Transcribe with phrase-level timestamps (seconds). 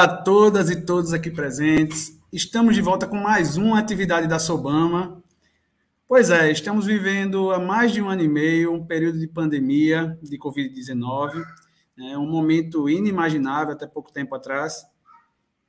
[0.00, 2.18] Olá a todas e todos aqui presentes.
[2.32, 5.22] Estamos de volta com mais uma atividade da Sobama.
[6.08, 10.18] Pois é, estamos vivendo há mais de um ano e meio um período de pandemia
[10.22, 11.44] de Covid-19,
[11.98, 14.86] né, um momento inimaginável até pouco tempo atrás.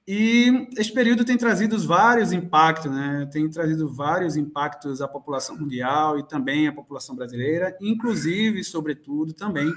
[0.08, 3.30] E esse período tem trazido vários impactos, né?
[3.34, 9.70] Tem trazido vários impactos à população mundial e também à população brasileira, inclusive, sobretudo, também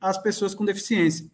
[0.00, 1.30] às pessoas com deficiência.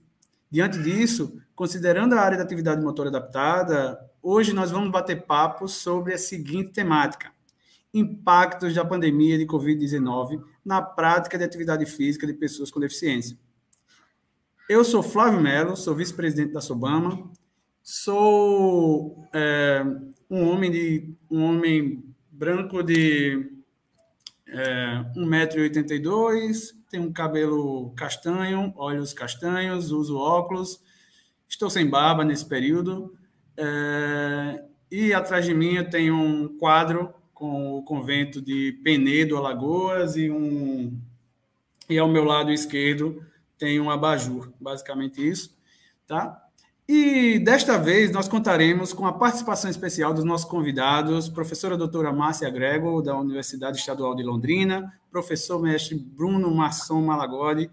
[0.50, 6.14] Diante disso, considerando a área da atividade motora adaptada, hoje nós vamos bater papo sobre
[6.14, 7.32] a seguinte temática:
[7.92, 13.36] impactos da pandemia de Covid-19 na prática de atividade física de pessoas com deficiência.
[14.68, 17.28] Eu sou Flávio Melo, sou vice-presidente da Sobama,
[17.82, 19.84] sou é,
[20.30, 23.50] um homem de um homem branco de
[24.46, 30.86] é, 1,82m, tenho um cabelo castanho, olhos castanhos, uso óculos,
[31.48, 33.14] estou sem barba nesse período.
[33.56, 40.16] É, e atrás de mim eu tenho um quadro com o convento de Penedo, Alagoas,
[40.16, 40.98] e, um,
[41.88, 43.22] e ao meu lado esquerdo
[43.56, 45.56] tem um abajur, basicamente isso.
[46.06, 46.40] Tá?
[46.88, 52.48] E desta vez nós contaremos com a participação especial dos nossos convidados, professora doutora Márcia
[52.48, 57.70] Grego, da Universidade Estadual de Londrina, professor mestre Bruno Masson Malagodi,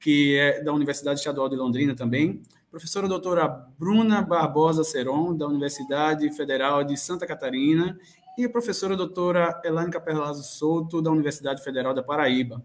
[0.00, 2.42] que é da Universidade Estadual de Londrina também,
[2.74, 3.46] professora doutora
[3.78, 7.96] Bruna Barbosa Seron, da Universidade Federal de Santa Catarina,
[8.36, 12.60] e a professora doutora Elaine Capelazzo Souto, da Universidade Federal da Paraíba.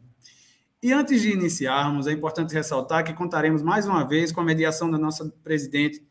[0.82, 4.90] E antes de iniciarmos, é importante ressaltar que contaremos mais uma vez com a mediação
[4.90, 6.04] da nossa presidente,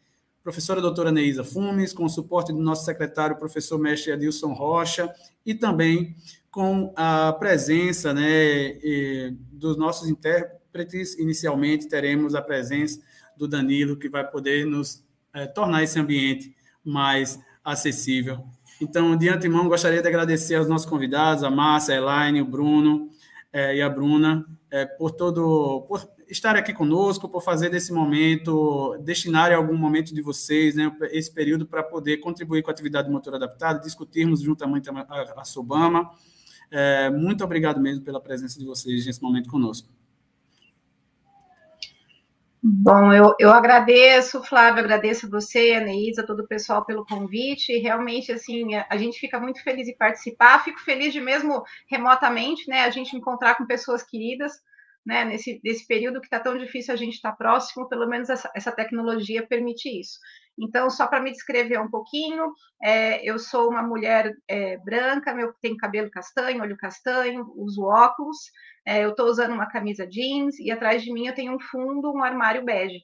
[0.44, 5.12] professora doutora Neisa Fumes, com o suporte do nosso secretário, professor mestre Adilson Rocha,
[5.44, 6.14] e também
[6.52, 8.78] com a presença né,
[9.50, 11.18] dos nossos intérpretes.
[11.18, 13.08] Inicialmente, teremos a presença
[13.38, 16.54] do Danilo, que vai poder nos é, tornar esse ambiente
[16.84, 18.44] mais acessível.
[18.80, 23.08] Então, de antemão, gostaria de agradecer aos nossos convidados, a Márcia, a Elaine, o Bruno
[23.52, 28.96] é, e a Bruna, é, por todo por estar aqui conosco, por fazer desse momento,
[29.00, 33.34] destinar algum momento de vocês, né, esse período para poder contribuir com a atividade motor
[33.34, 36.10] adaptada, discutirmos juntamente a, a, a Sobama.
[37.18, 39.88] Muito obrigado mesmo pela presença de vocês nesse momento conosco.
[42.63, 47.73] Bom, eu, eu agradeço, Flávio, agradeço você, a Neisa, todo o pessoal pelo convite.
[47.73, 50.64] E realmente, assim, a, a, gente fica muito feliz em participar.
[50.64, 54.61] Fico feliz de mesmo remotamente, né, a gente encontrar com pessoas queridas,
[55.08, 58.29] né, nesse, nesse período que está tão difícil a gente estar tá próximo, pelo menos
[58.29, 60.19] essa, essa tecnologia permite isso.
[60.58, 62.52] Então, só para me descrever um pouquinho,
[62.83, 68.36] é, eu sou uma mulher é, branca, meu, tenho cabelo castanho, olho castanho, uso óculos,
[68.86, 72.13] é, eu estou usando uma camisa jeans e atrás de mim eu tenho um fundo,
[72.13, 72.98] um armário bege.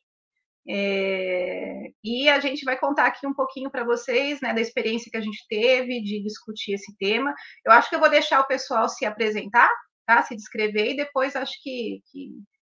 [0.68, 5.16] É, e a gente vai contar aqui um pouquinho para vocês né, da experiência que
[5.16, 7.34] a gente teve de discutir esse tema.
[7.64, 9.70] Eu acho que eu vou deixar o pessoal se apresentar,
[10.06, 10.22] tá?
[10.22, 12.30] se descrever, e depois acho que, que,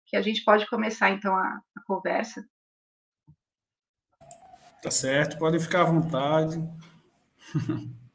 [0.07, 2.45] que a gente pode começar então a, a conversa.
[4.81, 6.57] Tá certo, podem ficar à vontade.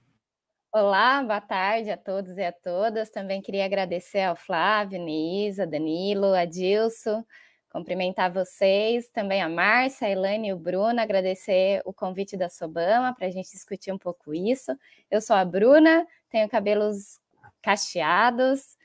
[0.72, 3.10] Olá, boa tarde a todos e a todas.
[3.10, 7.24] Também queria agradecer ao Flávio, Neisa, Danilo, Adilson,
[7.68, 13.12] cumprimentar vocês, também a Márcia, a Elaine e o Bruno, agradecer o convite da Sobama
[13.12, 14.70] para a gente discutir um pouco isso.
[15.10, 17.20] Eu sou a Bruna, tenho cabelos
[17.60, 18.78] cacheados,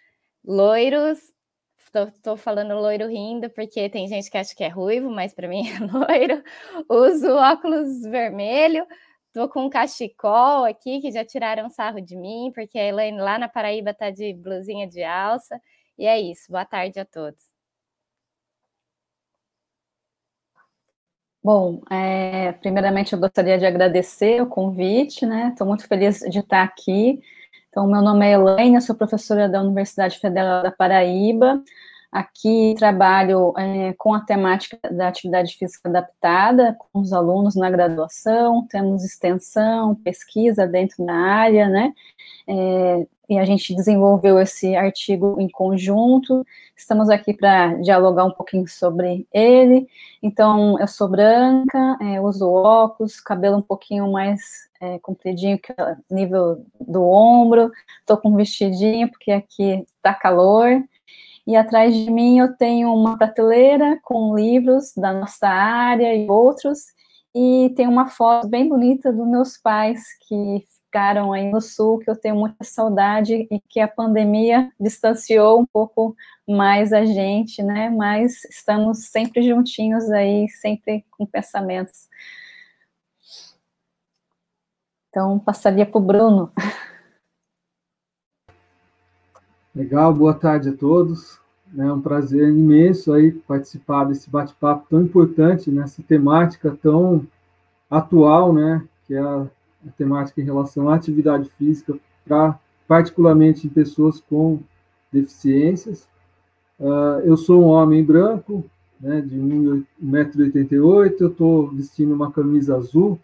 [0.45, 1.19] loiros,
[1.97, 5.63] Estou falando loiro rindo, porque tem gente que acha que é ruivo, mas para mim
[5.69, 6.43] é loiro.
[6.89, 8.85] Uso óculos vermelho,
[9.35, 13.37] Tô com um cachecol aqui, que já tiraram sarro de mim, porque a Elaine lá
[13.37, 15.59] na Paraíba tá de blusinha de alça.
[15.97, 16.49] E é isso.
[16.49, 17.43] Boa tarde a todos.
[21.43, 25.49] Bom, é, primeiramente eu gostaria de agradecer o convite, né?
[25.49, 27.21] Estou muito feliz de estar aqui.
[27.75, 31.61] Então, meu nome é Elaine, sou professora da Universidade Federal da Paraíba.
[32.11, 38.65] Aqui trabalho é, com a temática da atividade física adaptada com os alunos na graduação,
[38.69, 41.93] temos extensão, pesquisa dentro da área, né?
[42.47, 46.45] É, e a gente desenvolveu esse artigo em conjunto.
[46.77, 49.87] Estamos aqui para dialogar um pouquinho sobre ele.
[50.21, 55.73] Então, eu sou branca, é, uso óculos, cabelo um pouquinho mais é, compridinho, que
[56.09, 57.71] nível do ombro.
[57.99, 60.83] Estou com um vestidinho, porque aqui está calor.
[61.47, 66.79] E atrás de mim eu tenho uma prateleira com livros da nossa área e outros,
[67.35, 70.63] e tem uma foto bem bonita dos meus pais que
[70.95, 75.65] ficaram aí no sul, que eu tenho muita saudade e que a pandemia distanciou um
[75.65, 76.15] pouco
[76.47, 77.89] mais a gente, né?
[77.89, 82.07] Mas estamos sempre juntinhos aí, sempre com pensamentos.
[85.09, 86.51] Então, passaria para o Bruno.
[89.75, 91.37] Legal, boa tarde a todos.
[91.77, 97.27] É um prazer imenso aí participar desse bate-papo tão importante nessa temática tão
[97.91, 98.87] atual, né?
[99.05, 99.41] Que é a,
[99.85, 101.93] a temática em relação à atividade física,
[102.23, 102.57] para
[102.87, 104.59] particularmente em pessoas com
[105.11, 106.07] deficiências.
[106.79, 108.63] Uh, eu sou um homem branco,
[108.97, 113.19] né, de 1,88m, eu estou vestindo uma camisa azul,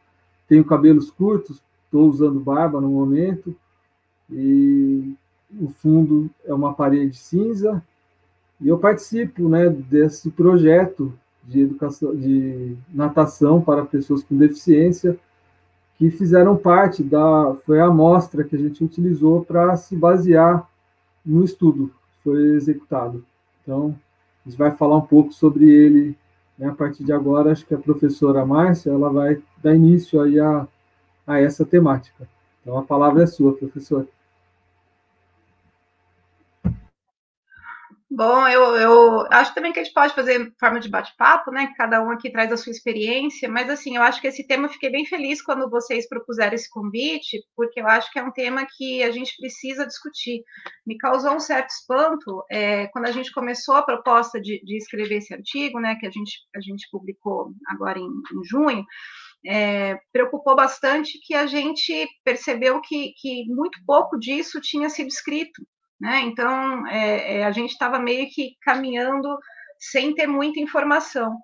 [0.49, 3.55] tenho cabelos curtos, estou usando barba no momento,
[4.29, 5.15] e
[5.59, 7.83] o fundo é uma parede cinza,
[8.59, 11.13] e eu participo né, desse projeto
[11.43, 15.17] de educação, de natação para pessoas com deficiência,
[15.97, 20.67] que fizeram parte da, foi a amostra que a gente utilizou para se basear
[21.25, 23.23] no estudo que foi executado.
[23.61, 23.95] Então,
[24.43, 26.17] a gente vai falar um pouco sobre ele
[26.57, 27.51] né, a partir de agora.
[27.51, 30.67] Acho que a professora Márcia ela vai dar início aí a,
[31.25, 32.27] a essa temática.
[32.61, 34.07] Então, a palavra é sua, professora.
[38.13, 41.73] Bom, eu, eu acho também que a gente pode fazer forma de bate-papo, né?
[41.77, 44.69] Cada um aqui traz a sua experiência, mas assim, eu acho que esse tema eu
[44.69, 48.67] fiquei bem feliz quando vocês propuseram esse convite, porque eu acho que é um tema
[48.69, 50.43] que a gente precisa discutir.
[50.85, 55.19] Me causou um certo espanto é, quando a gente começou a proposta de, de, escrever
[55.19, 55.95] esse artigo, né?
[55.95, 58.83] Que a gente, a gente publicou agora em, em junho.
[59.45, 65.65] É, preocupou bastante que a gente percebeu que, que muito pouco disso tinha sido escrito,
[66.01, 66.21] né?
[66.21, 69.37] Então, é, é, a gente estava meio que caminhando
[69.77, 71.37] sem ter muita informação.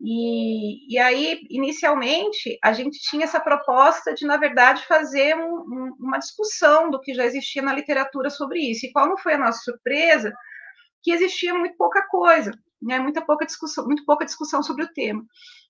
[0.00, 5.96] E, e, aí, inicialmente, a gente tinha essa proposta de, na verdade, fazer um, um,
[5.98, 8.86] uma discussão do que já existia na literatura sobre isso.
[8.86, 10.32] E qual não foi a nossa surpresa?
[11.02, 12.52] Que existia muito pouca coisa
[12.84, 15.24] né, muita pouca discussão, muito pouca discussão sobre o tema.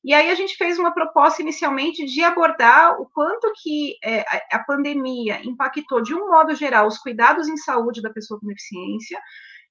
[0.04, 4.58] E aí a gente fez uma proposta inicialmente de abordar o quanto que é, a
[4.58, 9.18] pandemia impactou de um modo geral os cuidados em saúde da pessoa com deficiência.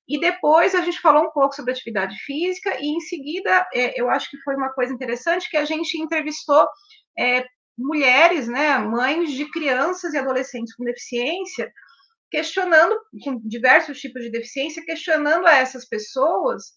[0.08, 4.10] E depois a gente falou um pouco sobre atividade física e em seguida é, eu
[4.10, 6.66] acho que foi uma coisa interessante que a gente entrevistou
[7.18, 7.46] é,
[7.78, 11.72] mulheres, né, mães de crianças e adolescentes com deficiência,
[12.32, 16.74] questionando com diversos tipos de deficiência, questionando a essas pessoas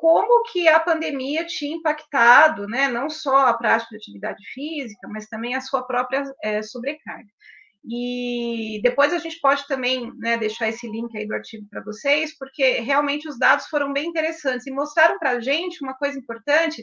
[0.00, 5.26] como que a pandemia tinha impactado, né, não só a prática de atividade física, mas
[5.26, 7.28] também a sua própria é, sobrecarga.
[7.84, 12.36] E depois a gente pode também né, deixar esse link aí do artigo para vocês,
[12.38, 16.82] porque realmente os dados foram bem interessantes e mostraram para a gente uma coisa importante.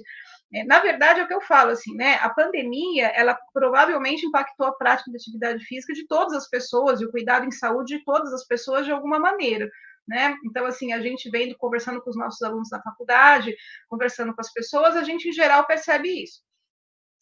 [0.53, 2.19] É, na verdade, é o que eu falo, assim, né?
[2.21, 7.05] A pandemia, ela provavelmente impactou a prática de atividade física de todas as pessoas e
[7.05, 9.67] o cuidado em saúde de todas as pessoas de alguma maneira
[10.07, 10.35] né?
[10.45, 13.55] Então, assim, a gente vendo, conversando com os nossos alunos da faculdade,
[13.89, 16.41] conversando com as pessoas, a gente, em geral, percebe isso.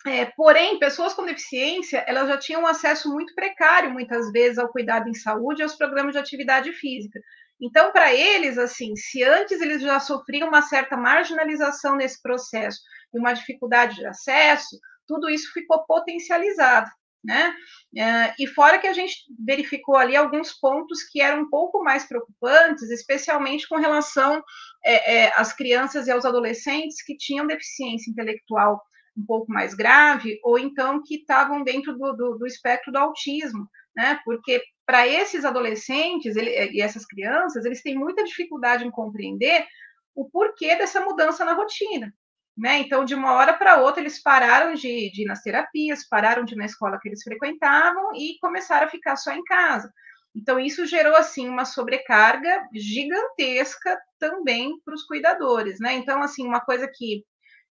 [0.05, 4.69] É, porém, pessoas com deficiência, elas já tinham um acesso muito precário, muitas vezes, ao
[4.69, 7.19] cuidado em saúde e aos programas de atividade física.
[7.59, 12.79] Então, para eles, assim, se antes eles já sofriam uma certa marginalização nesse processo
[13.13, 14.77] e uma dificuldade de acesso,
[15.07, 16.89] tudo isso ficou potencializado
[17.25, 17.53] né?
[17.93, 19.15] Uh, e fora que a gente
[19.45, 24.43] verificou ali alguns pontos que eram um pouco mais preocupantes, especialmente com relação
[24.83, 28.81] é, é, às crianças e aos adolescentes que tinham deficiência intelectual
[29.17, 33.65] um pouco mais grave, ou então que estavam dentro do, do, do espectro do autismo,
[33.95, 34.19] né?
[34.25, 39.65] Porque para esses adolescentes ele, e essas crianças, eles têm muita dificuldade em compreender
[40.13, 42.13] o porquê dessa mudança na rotina.
[42.57, 42.79] Né?
[42.79, 46.53] Então, de uma hora para outra, eles pararam de, de ir nas terapias, pararam de
[46.53, 49.91] ir na escola que eles frequentavam e começaram a ficar só em casa.
[50.33, 55.93] Então, isso gerou, assim, uma sobrecarga gigantesca também para os cuidadores, né?
[55.95, 57.23] Então, assim, uma coisa que,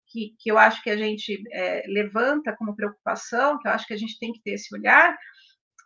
[0.09, 3.95] que, que eu acho que a gente é, levanta como preocupação, que eu acho que
[3.95, 5.17] a gente tem que ter esse olhar,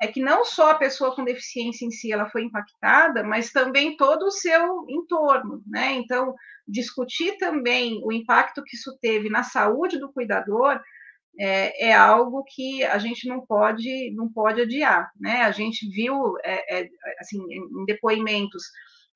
[0.00, 3.96] é que não só a pessoa com deficiência em si ela foi impactada, mas também
[3.96, 5.94] todo o seu entorno, né?
[5.94, 6.34] Então,
[6.68, 10.80] discutir também o impacto que isso teve na saúde do cuidador
[11.38, 15.42] é, é algo que a gente não pode não pode adiar, né?
[15.42, 16.88] A gente viu é, é,
[17.20, 18.62] assim em depoimentos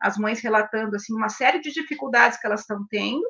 [0.01, 3.25] as mães relatando assim uma série de dificuldades que elas estão tendo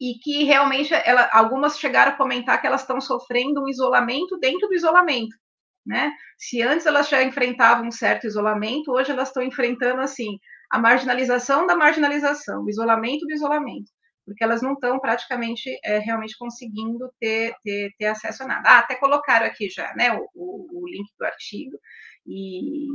[0.00, 4.68] e que realmente ela, algumas chegaram a comentar que elas estão sofrendo um isolamento dentro
[4.68, 5.36] do isolamento
[5.84, 6.12] né?
[6.38, 10.38] Se antes elas já enfrentavam um certo isolamento, hoje elas estão enfrentando assim
[10.70, 13.90] a marginalização da marginalização, o isolamento do isolamento,
[14.24, 18.68] porque elas não estão praticamente é, realmente conseguindo ter, ter, ter, acesso a nada.
[18.68, 21.78] Ah, até colocaram aqui já, né, o, o, o link do artigo.
[22.26, 22.86] e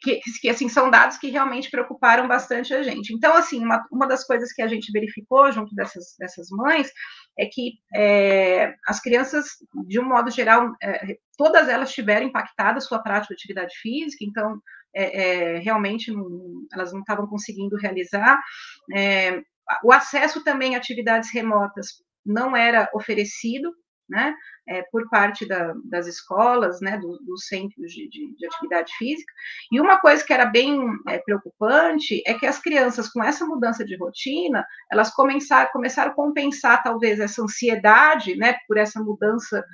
[0.00, 3.12] que, que, que, assim, são dados que realmente preocuparam bastante a gente.
[3.12, 6.90] Então, assim, uma, uma das coisas que a gente verificou junto dessas, dessas mães
[7.38, 9.46] é que é, as crianças,
[9.86, 14.24] de um modo geral, é, todas elas tiveram impactada a sua prática de atividade física,
[14.24, 14.60] então,
[14.94, 18.38] é, é realmente, não, elas não estavam conseguindo realizar.
[18.94, 19.40] É,
[19.82, 23.72] o acesso também a atividades remotas não era oferecido,
[24.08, 24.34] né,
[24.68, 29.32] é, por parte da, das escolas, né, dos do centros de, de, de, atividade física.
[29.70, 33.84] E uma coisa que era bem é, preocupante é que as crianças, com essa mudança
[33.84, 39.64] de rotina, elas começaram, começaram a compensar, talvez, essa ansiedade, né, por essa mudança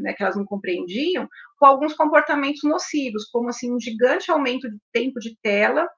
[0.00, 4.78] né, que elas não compreendiam, com alguns comportamentos nocivos, como, assim, um gigante aumento de
[4.92, 5.88] tempo de tela,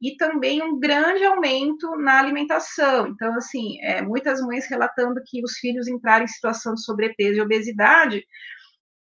[0.00, 3.08] e também um grande aumento na alimentação.
[3.08, 7.42] Então, assim, é, muitas mães relatando que os filhos entraram em situação de sobrepeso e
[7.42, 8.24] obesidade,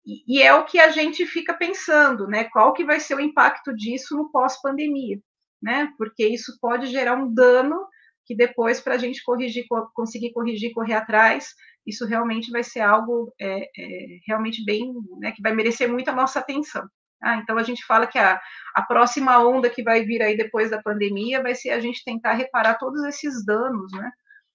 [0.06, 2.44] e, é o que a gente fica pensando, né?
[2.46, 5.18] Qual que vai ser o impacto disso no pós-pandemia,
[5.62, 5.90] né?
[5.98, 7.88] Porque isso pode gerar um dano
[8.26, 11.54] que depois, para a gente corrigir, conseguir corrigir, correr atrás,
[11.86, 16.16] isso realmente vai ser algo é, é, realmente bem, né, que vai merecer muito a
[16.16, 16.88] nossa atenção.
[17.24, 18.40] Ah, então a gente fala que a,
[18.76, 22.34] a próxima onda que vai vir aí depois da pandemia vai ser a gente tentar
[22.34, 24.12] reparar todos esses danos, né,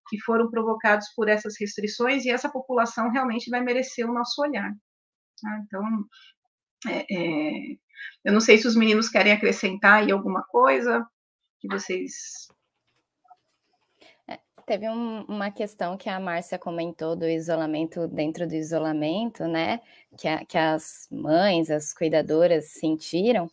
[0.09, 4.71] que foram provocados por essas restrições e essa população realmente vai merecer o nosso olhar.
[5.47, 5.83] Ah, então,
[6.87, 7.77] é, é,
[8.25, 11.07] eu não sei se os meninos querem acrescentar aí alguma coisa
[11.61, 12.49] que vocês
[14.69, 19.81] Teve um, uma questão que a Márcia comentou do isolamento dentro do isolamento, né?
[20.15, 23.51] Que, a, que as mães, as cuidadoras sentiram.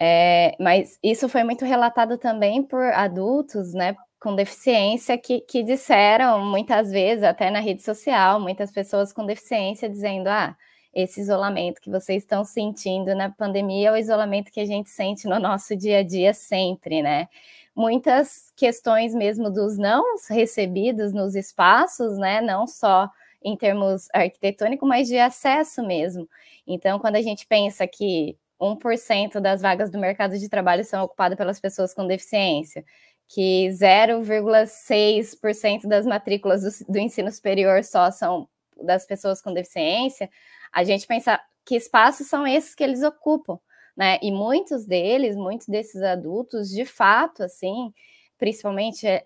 [0.00, 3.94] É, mas isso foi muito relatado também por adultos, né?
[4.18, 9.88] Com deficiência que, que disseram muitas vezes, até na rede social, muitas pessoas com deficiência
[9.88, 10.56] dizendo: ah,
[10.92, 15.28] esse isolamento que vocês estão sentindo na pandemia é o isolamento que a gente sente
[15.28, 17.28] no nosso dia a dia sempre, né?
[17.74, 22.40] Muitas questões mesmo dos não recebidos nos espaços, né?
[22.40, 23.10] Não só
[23.42, 26.28] em termos arquitetônicos, mas de acesso mesmo.
[26.66, 31.36] Então, quando a gente pensa que 1% das vagas do mercado de trabalho são ocupadas
[31.36, 32.84] pelas pessoas com deficiência,
[33.28, 38.48] que 0,6% das matrículas do, do, ensino superior só são
[38.82, 40.30] das pessoas com deficiência,
[40.72, 43.58] a gente pensa que espaços são esses que eles ocupam
[43.96, 44.18] né?
[44.22, 47.92] E muitos deles, muitos desses adultos, de fato, assim,
[48.38, 49.22] principalmente eh,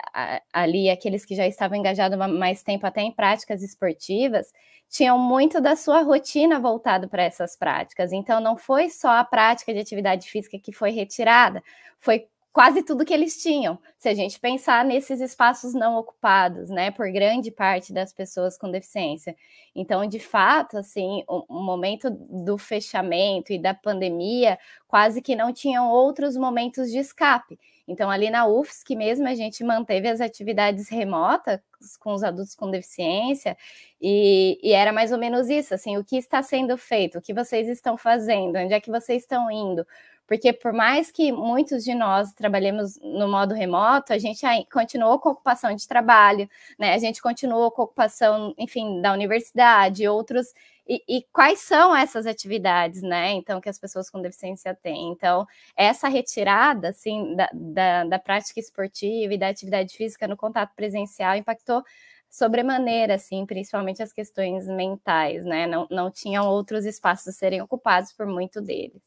[0.53, 4.53] ali aqueles que já estavam engajados mais tempo até em práticas esportivas,
[4.89, 8.13] tinham muito da sua rotina voltado para essas práticas.
[8.13, 11.63] Então, não foi só a prática de atividade física que foi retirada,
[11.99, 16.91] foi quase tudo que eles tinham, se a gente pensar nesses espaços não ocupados, né,
[16.91, 19.37] por grande parte das pessoas com deficiência.
[19.75, 25.89] Então, de fato, assim, o, momento do fechamento e da pandemia quase que não tinham
[25.89, 27.59] outros momentos de escape.
[27.87, 31.61] Então, ali na UFSC mesmo, a gente manteve as atividades remotas
[32.01, 33.57] com os adultos com deficiência,
[34.01, 37.33] e, e, era mais ou menos isso, assim, o que está sendo feito, o que
[37.33, 39.87] vocês estão fazendo, onde é que vocês estão indo,
[40.29, 45.31] porque por mais que muitos de nós trabalhemos no modo remoto, a gente continuou com
[45.31, 46.93] ocupação de trabalho, né?
[46.93, 50.53] A gente continuou com ocupação, enfim, da universidade, outros.
[50.87, 53.33] E, e, quais são essas atividades, né?
[53.33, 55.11] Então, que as pessoas com deficiência têm.
[55.13, 60.75] Então, essa retirada, assim, da, da, da prática esportiva e da atividade física no contato
[60.75, 61.83] presencial impactou
[62.29, 65.67] sobremaneira, assim, principalmente as questões mentais, né?
[65.67, 69.03] Não, não tinham outros espaços a serem ocupados por muito deles.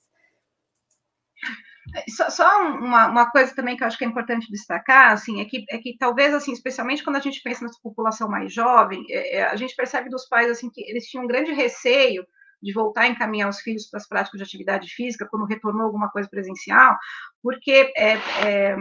[2.10, 5.46] Só, só uma, uma, coisa também que eu acho que é importante destacar, assim, é
[5.46, 9.38] que, é que talvez, assim, especialmente quando a gente pensa nessa população mais jovem, é,
[9.38, 12.26] é, a gente percebe dos pais, assim, que eles tinham um grande receio
[12.62, 16.10] de voltar a encaminhar os filhos para as práticas de atividade física quando retornou alguma
[16.12, 16.96] coisa presencial,
[17.42, 18.14] porque é,
[18.46, 18.76] é,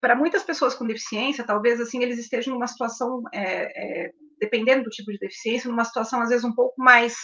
[0.00, 4.90] para muitas pessoas com deficiência, talvez, assim, eles estejam numa situação, é, é, dependendo do
[4.90, 7.16] tipo de deficiência, numa situação, às vezes, um pouco mais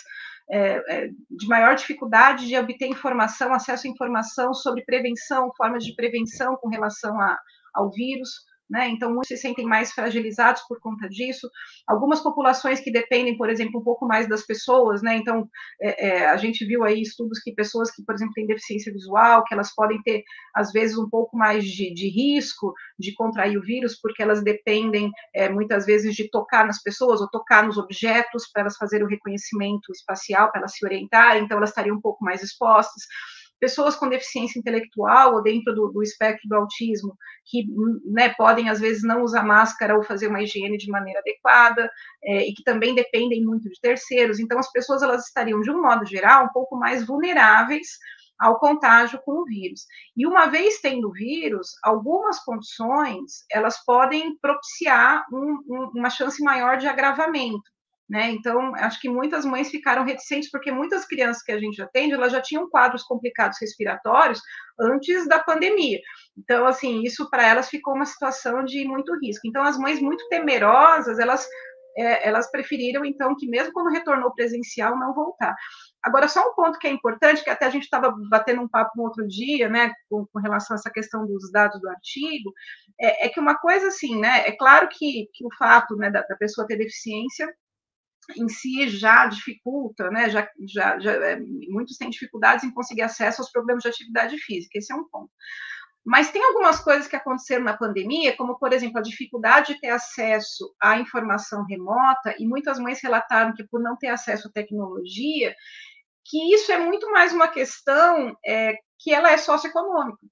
[0.51, 5.95] é, é, de maior dificuldade de obter informação, acesso à informação sobre prevenção, formas de
[5.95, 7.39] prevenção com relação a,
[7.75, 8.31] ao vírus
[8.73, 8.89] né?
[8.89, 11.47] Então, muitos se sentem mais fragilizados por conta disso.
[11.87, 15.15] Algumas populações que dependem, por exemplo, um pouco mais das pessoas, né?
[15.15, 15.47] Então,
[15.81, 19.45] é, é, a gente viu aí estudos que pessoas que, por exemplo, têm deficiência visual,
[19.45, 20.25] que elas podem ter,
[20.55, 25.11] às vezes, um pouco mais de, de risco de contrair o vírus, porque elas dependem,
[25.35, 29.11] é, muitas vezes, de tocar nas pessoas ou tocar nos objetos para elas fazerem o
[29.11, 33.03] reconhecimento espacial, para elas se orientarem, então elas estariam um pouco mais expostas
[33.63, 37.17] pessoas com deficiência intelectual ou dentro do, do espectro do autismo,
[37.47, 37.65] que
[38.07, 41.89] né, podem, às vezes, não usar máscara ou fazer uma higiene de maneira adequada,
[42.25, 44.41] é, e que também dependem muito de terceiros.
[44.41, 47.87] Então, as pessoas elas estariam, de um modo geral, um pouco mais vulneráveis
[48.37, 49.87] ao contágio com o vírus.
[50.17, 56.43] E uma vez tendo o vírus, algumas condições elas podem propiciar um, um, uma chance
[56.43, 57.71] maior de agravamento.
[58.09, 58.31] Né?
[58.31, 62.33] Então, acho que muitas mães ficaram reticentes, porque muitas crianças que a gente atende, elas
[62.33, 64.41] já tinham quadros complicados respiratórios
[64.79, 65.99] antes da pandemia.
[66.37, 69.47] Então, assim, isso para elas ficou uma situação de muito risco.
[69.47, 71.47] Então, as mães muito temerosas, elas,
[71.97, 75.55] é, elas preferiram, então, que mesmo quando retornou presencial, não voltar.
[76.03, 78.91] Agora, só um ponto que é importante, que até a gente estava batendo um papo
[78.97, 82.53] no outro dia, né, com, com, relação a essa questão dos dados do artigo,
[83.01, 86.23] é, é, que uma coisa assim, né, é claro que, que o fato né, da,
[86.23, 87.49] da pessoa ter deficiência
[88.37, 90.31] em si já dificulta, né?
[90.31, 94.79] Já, já, já é, muitos têm dificuldades em conseguir acesso aos problemas de atividade física.
[94.79, 95.31] Esse é um ponto.
[96.05, 99.91] Mas tem algumas coisas que aconteceram na pandemia, como, por exemplo, a dificuldade de ter
[99.91, 105.55] acesso à informação remota, e muitas mães relataram que, por não ter acesso à tecnologia,
[106.25, 110.27] que isso é muito mais uma questão é, que ela é socioeconômica.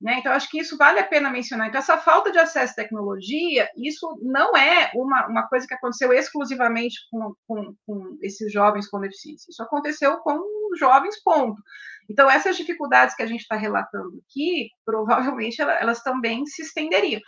[0.00, 0.16] Né?
[0.18, 1.68] Então, acho que isso vale a pena mencionar.
[1.68, 6.10] Então, essa falta de acesso à tecnologia, isso não é uma, uma coisa que aconteceu
[6.12, 9.50] exclusivamente com, com, com esses jovens com deficiência.
[9.50, 10.40] Isso aconteceu com
[10.78, 11.60] jovens, ponto.
[12.08, 17.20] Então, essas dificuldades que a gente está relatando aqui, provavelmente elas, também se estenderiam.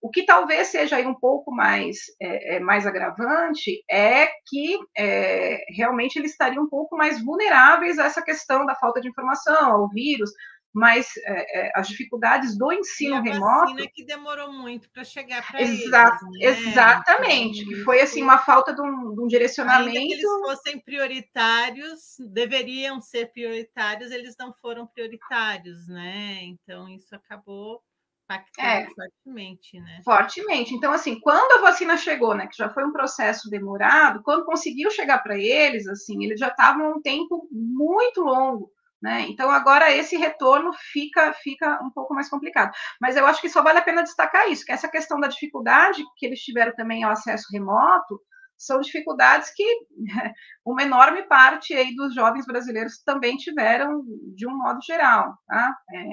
[0.00, 5.64] O que talvez seja aí um pouco mais, é, é, mais agravante é que é,
[5.76, 9.88] realmente eles estariam um pouco mais vulneráveis a essa questão da falta de informação, ao
[9.88, 10.30] vírus,
[10.72, 13.76] mas é, é, as dificuldades do ensino e a remoto.
[13.92, 15.90] que demorou muito para chegar para Exa eles.
[15.90, 16.38] Né?
[16.40, 19.96] Exatamente, então, que foi assim uma falta de um, de um direcionamento.
[19.96, 26.40] Ainda que eles fossem prioritários, deveriam ser prioritários, eles não foram prioritários, né?
[26.42, 27.82] Então isso acabou
[28.24, 30.00] impactando é, fortemente, né?
[30.02, 30.74] Fortemente.
[30.74, 34.90] Então, assim, quando a vacina chegou, né, que já foi um processo demorado, quando conseguiu
[34.90, 38.70] chegar para eles, assim, eles já estavam um tempo muito longo
[39.02, 39.26] né?
[39.28, 42.70] Então, agora esse retorno fica, fica um pouco mais complicado.
[43.00, 46.04] Mas eu acho que só vale a pena destacar isso, que essa questão da dificuldade
[46.16, 48.20] que eles tiveram também ao acesso remoto,
[48.56, 49.64] são dificuldades que
[50.64, 54.04] uma enorme parte aí dos jovens brasileiros também tiveram
[54.36, 55.76] de um modo geral, tá?
[55.90, 56.04] É,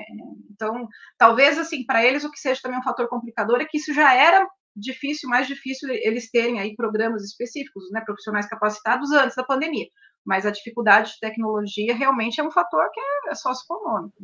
[0.52, 3.94] então, talvez assim para eles o que seja também um fator complicador é que isso
[3.94, 9.44] já era difícil, mais difícil eles terem aí programas específicos, né, profissionais capacitados antes da
[9.44, 9.86] pandemia
[10.26, 14.24] mas a dificuldade de tecnologia realmente é um fator que é, socioeconômico.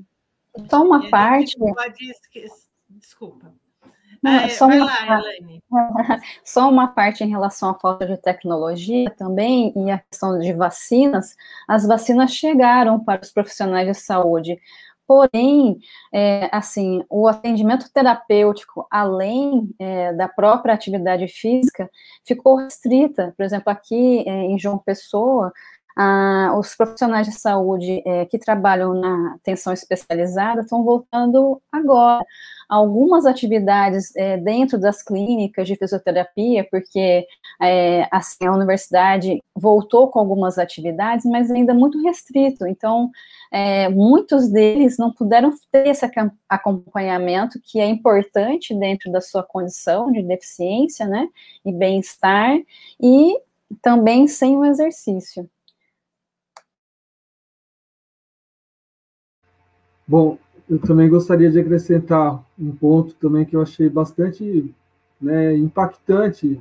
[0.70, 1.56] Só uma parte.
[2.90, 3.54] Desculpa.
[4.24, 5.22] Não, é, só, uma, lá,
[6.44, 11.36] só uma parte em relação à falta de tecnologia também e a questão de vacinas.
[11.68, 14.58] As vacinas chegaram para os profissionais de saúde,
[15.08, 15.78] Porém,
[16.12, 21.90] é, assim, o atendimento terapêutico, além é, da própria atividade física,
[22.26, 23.32] ficou restrita.
[23.38, 25.54] Por exemplo, aqui é, em João Pessoa,
[25.98, 32.26] ah, os profissionais de saúde é, que trabalham na atenção especializada estão voltando agora.
[32.68, 37.26] Algumas atividades é, dentro das clínicas de fisioterapia, porque
[37.62, 42.68] é, assim, a universidade voltou com algumas atividades, mas ainda muito restrito.
[42.68, 43.10] Então,
[43.94, 46.06] muitos deles não puderam ter esse
[46.50, 51.30] acompanhamento que é importante dentro da sua condição de deficiência, né,
[51.64, 52.58] e bem-estar,
[53.00, 53.38] e
[53.82, 55.50] também sem o exercício.
[60.08, 60.38] Bom,
[60.70, 64.74] eu também gostaria de acrescentar um ponto também que eu achei bastante
[65.22, 66.60] né, impactante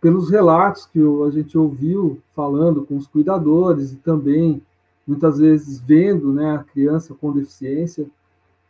[0.00, 4.62] pelos relatos que a gente ouviu falando com os cuidadores e também
[5.06, 8.06] muitas vezes vendo né, a criança com deficiência,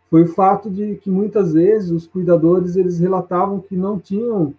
[0.08, 4.54] foi o fato de que muitas vezes os cuidadores eles relatavam que não tinham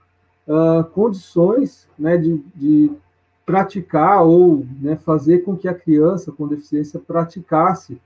[0.47, 2.91] uh, condições né, de, de
[3.45, 8.00] praticar ou né, fazer com que a criança com deficiência praticasse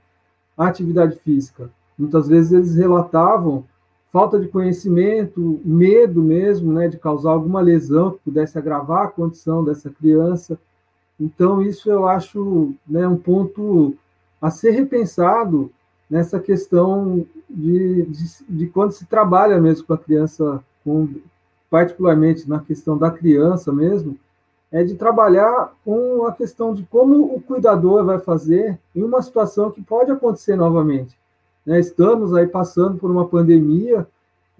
[0.56, 1.70] a atividade física.
[1.98, 3.64] Muitas vezes eles relatavam
[4.12, 9.62] falta de conhecimento, medo mesmo, né, de causar alguma lesão que pudesse agravar a condição
[9.62, 10.58] dessa criança.
[11.20, 13.94] Então, isso eu acho né, um ponto
[14.40, 15.70] a ser repensado
[16.08, 21.08] nessa questão de, de, de, quando se trabalha mesmo com a criança, com,
[21.68, 24.16] particularmente na questão da criança mesmo,
[24.76, 29.70] é de trabalhar com a questão de como o cuidador vai fazer em uma situação
[29.70, 31.18] que pode acontecer novamente.
[31.64, 31.80] Né?
[31.80, 34.06] Estamos aí passando por uma pandemia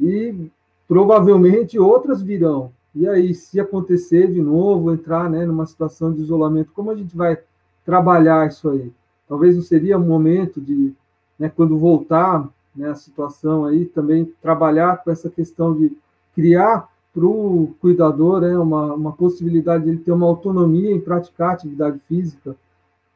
[0.00, 0.50] e
[0.88, 2.72] provavelmente outras virão.
[2.94, 7.14] E aí, se acontecer de novo, entrar né, numa situação de isolamento, como a gente
[7.14, 7.38] vai
[7.84, 8.90] trabalhar isso aí?
[9.28, 10.94] Talvez não seria um momento de
[11.38, 15.94] né, quando voltar né, a situação aí, também trabalhar com essa questão de
[16.34, 21.54] criar para o cuidador né, uma, uma possibilidade de ele ter uma autonomia em praticar
[21.54, 22.54] atividade física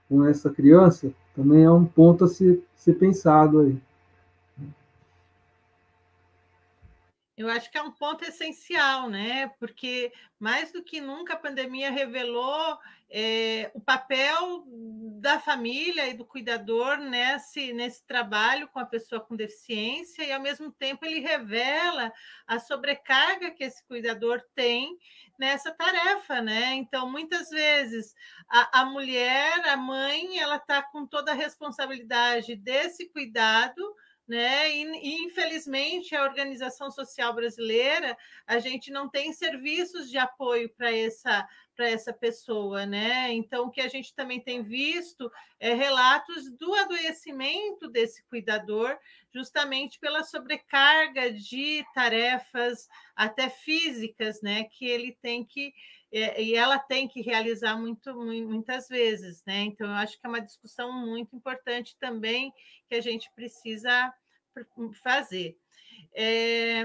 [0.09, 3.77] com essa criança, também é um ponto a ser, ser pensado aí.
[7.41, 9.51] Eu acho que é um ponto essencial, né?
[9.59, 14.63] Porque mais do que nunca a pandemia revelou é, o papel
[15.19, 20.41] da família e do cuidador nesse, nesse trabalho com a pessoa com deficiência, e ao
[20.41, 22.13] mesmo tempo ele revela
[22.47, 24.99] a sobrecarga que esse cuidador tem
[25.39, 26.75] nessa tarefa, né?
[26.75, 28.15] Então, muitas vezes
[28.51, 33.83] a, a mulher, a mãe, ela está com toda a responsabilidade desse cuidado
[34.31, 34.71] né?
[34.71, 38.17] E, infelizmente a organização social brasileira
[38.47, 43.33] a gente não tem serviços de apoio para essa para essa pessoa, né?
[43.33, 48.99] Então o que a gente também tem visto é relatos do adoecimento desse cuidador,
[49.35, 54.65] justamente pela sobrecarga de tarefas até físicas, né?
[54.65, 55.73] Que ele tem que
[56.13, 59.61] e ela tem que realizar muito, muitas vezes, né?
[59.61, 62.53] Então, eu acho que é uma discussão muito importante também
[62.89, 64.13] que a gente precisa
[65.03, 65.57] fazer.
[66.13, 66.85] É,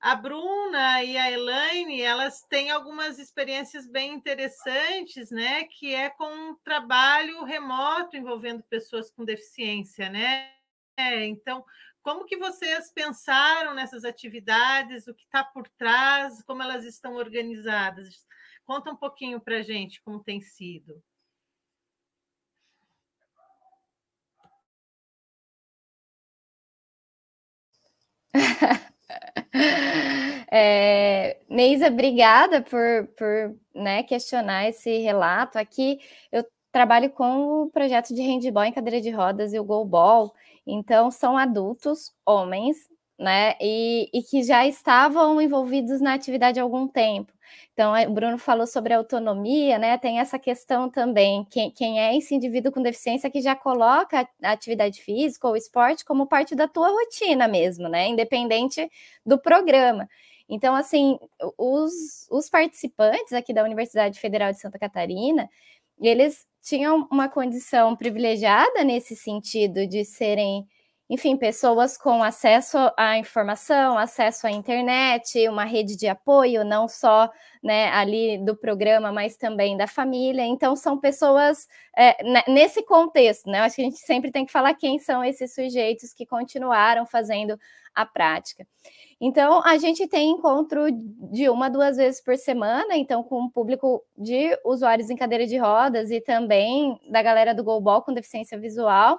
[0.00, 5.64] a Bruna e a Elaine, elas têm algumas experiências bem interessantes, né?
[5.64, 10.52] Que é com um trabalho remoto envolvendo pessoas com deficiência, né?
[10.96, 11.64] É, então,
[12.02, 15.06] como que vocês pensaram nessas atividades?
[15.06, 16.42] O que está por trás?
[16.44, 18.26] Como elas estão organizadas?
[18.70, 21.02] Conta um pouquinho para gente como tem sido.
[30.52, 35.58] é, Neisa, obrigada por, por né, questionar esse relato.
[35.58, 35.98] Aqui
[36.30, 40.32] eu trabalho com o projeto de handball em cadeira de rodas e o goalball.
[40.64, 42.88] Então, são adultos, homens,
[43.20, 47.30] né, e, e que já estavam envolvidos na atividade há algum tempo.
[47.74, 49.98] Então, o Bruno falou sobre autonomia, né?
[49.98, 54.52] Tem essa questão também, quem, quem é esse indivíduo com deficiência que já coloca a
[54.52, 58.08] atividade física ou esporte como parte da tua rotina mesmo, né?
[58.08, 58.88] Independente
[59.24, 60.08] do programa.
[60.48, 61.18] Então, assim,
[61.58, 65.48] os, os participantes aqui da Universidade Federal de Santa Catarina,
[66.00, 70.66] eles tinham uma condição privilegiada nesse sentido de serem
[71.10, 77.28] enfim, pessoas com acesso à informação, acesso à internet, uma rede de apoio, não só
[77.60, 80.46] né, ali do programa, mas também da família.
[80.46, 81.66] Então, são pessoas
[81.98, 82.16] é,
[82.48, 83.58] nesse contexto, né?
[83.58, 87.58] Acho que a gente sempre tem que falar quem são esses sujeitos que continuaram fazendo
[87.92, 88.64] a prática.
[89.20, 90.86] Então, a gente tem encontro
[91.32, 95.58] de uma, duas vezes por semana, então, com o público de usuários em cadeira de
[95.58, 99.18] rodas e também da galera do Golbol com deficiência visual.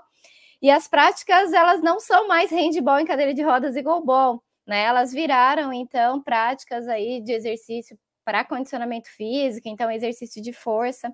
[0.61, 4.83] E as práticas, elas não são mais handball em cadeira de rodas e goalball, né?
[4.83, 11.11] Elas viraram, então, práticas aí de exercício para condicionamento físico, então exercício de força.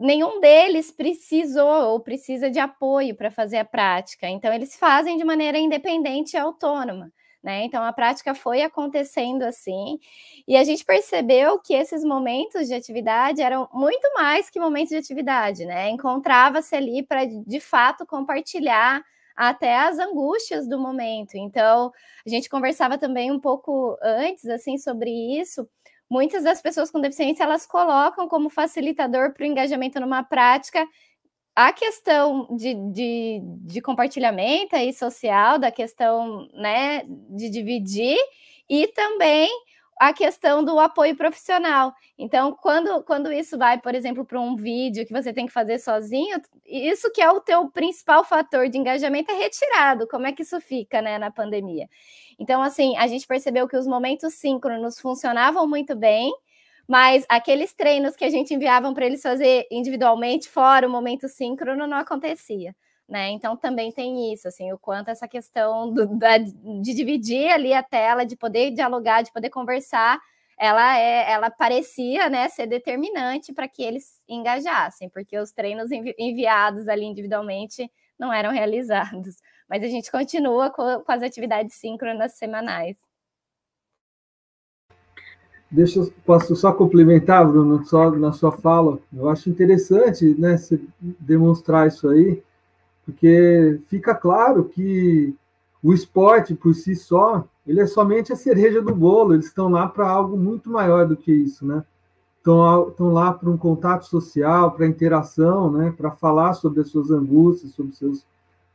[0.00, 5.24] Nenhum deles precisou ou precisa de apoio para fazer a prática, então eles fazem de
[5.24, 7.12] maneira independente e autônoma.
[7.42, 7.64] Né?
[7.64, 9.98] Então a prática foi acontecendo assim,
[10.46, 14.96] e a gente percebeu que esses momentos de atividade eram muito mais que momentos de
[14.96, 15.88] atividade, né?
[15.88, 19.02] Encontrava-se ali para de fato compartilhar
[19.34, 21.34] até as angústias do momento.
[21.34, 21.90] Então,
[22.26, 25.66] a gente conversava também um pouco antes assim sobre isso.
[26.10, 30.86] Muitas das pessoas com deficiência elas colocam como facilitador para o engajamento numa prática
[31.66, 38.16] a questão de, de, de compartilhamento e social, da questão né, de dividir,
[38.68, 39.50] e também
[40.00, 41.92] a questão do apoio profissional.
[42.16, 45.78] Então, quando, quando isso vai, por exemplo, para um vídeo que você tem que fazer
[45.78, 50.08] sozinho, isso que é o teu principal fator de engajamento é retirado.
[50.08, 51.86] Como é que isso fica, né, na pandemia?
[52.38, 56.32] Então, assim, a gente percebeu que os momentos síncronos funcionavam muito bem,
[56.90, 61.86] mas aqueles treinos que a gente enviava para eles fazer individualmente, fora o momento síncrono,
[61.86, 62.74] não acontecia.
[63.08, 63.30] Né?
[63.30, 67.80] Então também tem isso, assim, o quanto essa questão do, da, de dividir ali a
[67.80, 70.18] tela, de poder dialogar, de poder conversar,
[70.58, 76.12] ela é, ela parecia, né, ser determinante para que eles engajassem, porque os treinos envi
[76.18, 79.36] enviados ali individualmente não eram realizados.
[79.68, 82.96] Mas a gente continua com, com as atividades síncronas semanais.
[85.70, 88.98] Deixa posso só complementar, Bruno, só na sua fala.
[89.16, 90.56] Eu acho interessante, né,
[91.20, 92.42] demonstrar isso aí,
[93.04, 95.34] porque fica claro que
[95.82, 99.34] o esporte por si só, ele é somente a cereja do bolo.
[99.34, 101.84] Eles estão lá para algo muito maior do que isso, né?
[102.38, 105.94] Estão, lá para um contato social, para interação, né?
[105.96, 108.26] Para falar sobre as suas angústias, sobre seus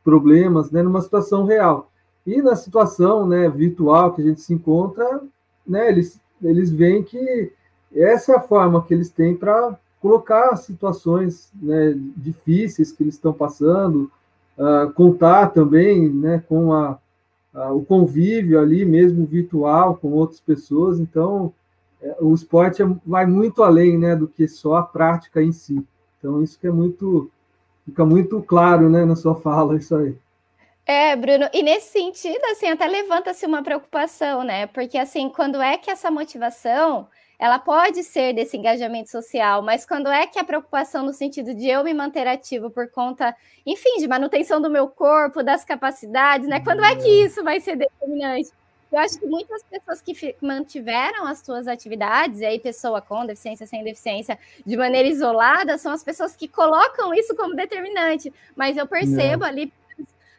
[0.06, 1.90] problemas, né, numa situação real.
[2.24, 5.20] E na situação, né, virtual que a gente se encontra,
[5.66, 7.52] né, eles, eles veem que
[7.94, 13.32] essa é a forma que eles têm para colocar situações né, difíceis que eles estão
[13.32, 14.10] passando,
[14.58, 16.98] uh, contar também né, com a,
[17.54, 21.00] a, o convívio ali mesmo virtual com outras pessoas.
[21.00, 21.52] Então,
[22.00, 25.84] é, o esporte é, vai muito além né, do que só a prática em si.
[26.18, 27.30] Então, isso que é muito,
[27.84, 30.14] fica muito claro né, na sua fala, isso aí.
[30.88, 34.68] É, Bruno, e nesse sentido, assim, até levanta-se uma preocupação, né?
[34.68, 40.08] Porque, assim, quando é que essa motivação ela pode ser desse engajamento social, mas quando
[40.08, 44.08] é que a preocupação no sentido de eu me manter ativo por conta, enfim, de
[44.08, 46.60] manutenção do meu corpo, das capacidades, né?
[46.60, 47.26] Quando é que uhum.
[47.26, 48.50] isso vai ser determinante?
[48.90, 53.66] Eu acho que muitas pessoas que mantiveram as suas atividades, e aí pessoa com deficiência,
[53.66, 58.32] sem deficiência, de maneira isolada, são as pessoas que colocam isso como determinante.
[58.54, 59.48] Mas eu percebo Não.
[59.48, 59.72] ali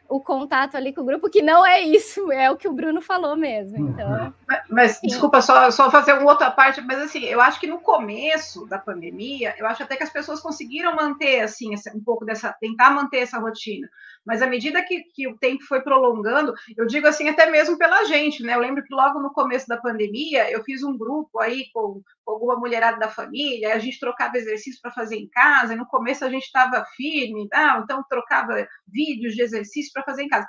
[0.08, 3.00] o contato ali com o grupo, que não é isso, é o que o Bruno
[3.02, 3.90] falou mesmo.
[3.90, 7.66] Então, mas, mas desculpa, só, só fazer uma outra parte, mas assim, eu acho que
[7.66, 12.24] no começo da pandemia, eu acho até que as pessoas conseguiram manter assim, um pouco
[12.24, 13.86] dessa, tentar manter essa rotina.
[14.28, 18.04] Mas à medida que, que o tempo foi prolongando, eu digo assim, até mesmo pela
[18.04, 18.54] gente, né?
[18.54, 22.32] Eu lembro que logo no começo da pandemia, eu fiz um grupo aí com, com
[22.32, 26.26] alguma mulherada da família, a gente trocava exercício para fazer em casa, e no começo
[26.26, 30.46] a gente estava firme, ah, então trocava vídeos de exercício para fazer em casa.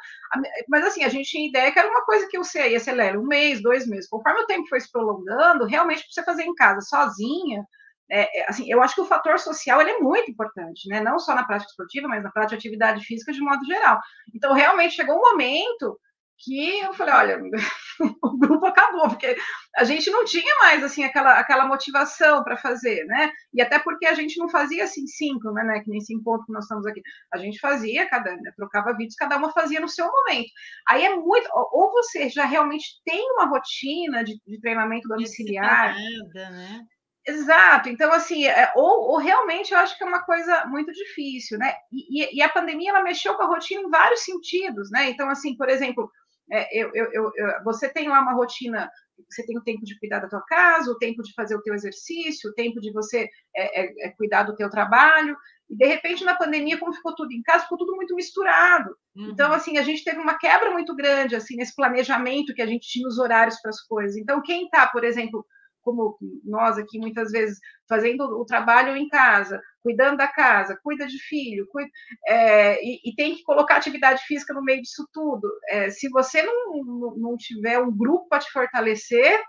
[0.67, 3.25] Mas assim, a gente tinha ideia que era uma coisa que eu sei, ser um
[3.25, 4.09] mês, dois meses.
[4.09, 7.65] Conforme o tempo foi se prolongando, realmente para você fazer em casa sozinha,
[8.11, 11.01] é, é, assim, eu acho que o fator social ele é muito importante, né?
[11.01, 13.99] Não só na prática esportiva, mas na prática de atividade física de modo geral.
[14.33, 15.99] Então, realmente chegou um momento
[16.41, 17.39] que eu falei, olha,
[18.23, 19.35] o grupo acabou, porque
[19.75, 23.29] a gente não tinha mais assim aquela, aquela motivação para fazer, né?
[23.53, 25.79] E até porque a gente não fazia assim cinco, né, né?
[25.81, 27.01] Que nem esse encontro que nós estamos aqui.
[27.33, 30.49] A gente fazia, cada, né, trocava vídeos, cada uma fazia no seu momento.
[30.87, 35.93] Aí é muito, ou você já realmente tem uma rotina de, de treinamento domiciliar.
[36.33, 36.81] Né?
[37.29, 41.57] Exato, então assim, é, ou, ou, realmente eu acho que é uma coisa muito difícil,
[41.57, 41.73] né?
[41.91, 45.09] E, e, a pandemia ela mexeu com a rotina em vários sentidos, né?
[45.09, 46.09] Então, assim, por exemplo,
[46.51, 48.89] é, eu, eu, eu, você tem lá uma rotina,
[49.29, 51.75] você tem o tempo de cuidar da tua casa, o tempo de fazer o teu
[51.75, 55.37] exercício, o tempo de você é, é, é cuidar do teu trabalho,
[55.69, 58.89] e de repente na pandemia, como ficou tudo em casa, ficou tudo muito misturado.
[59.15, 59.29] Uhum.
[59.29, 62.87] Então, assim, a gente teve uma quebra muito grande, assim, nesse planejamento que a gente
[62.87, 64.17] tinha os horários para as coisas.
[64.17, 65.45] Então, quem está, por exemplo,
[65.81, 71.17] como nós aqui muitas vezes fazendo o trabalho em casa, cuidando da casa, cuida de
[71.19, 71.89] filho, cuida,
[72.27, 75.49] é, e, e, tem que colocar atividade física no meio disso tudo.
[75.69, 79.41] É, se você não, não, tiver um grupo para te fortalecer,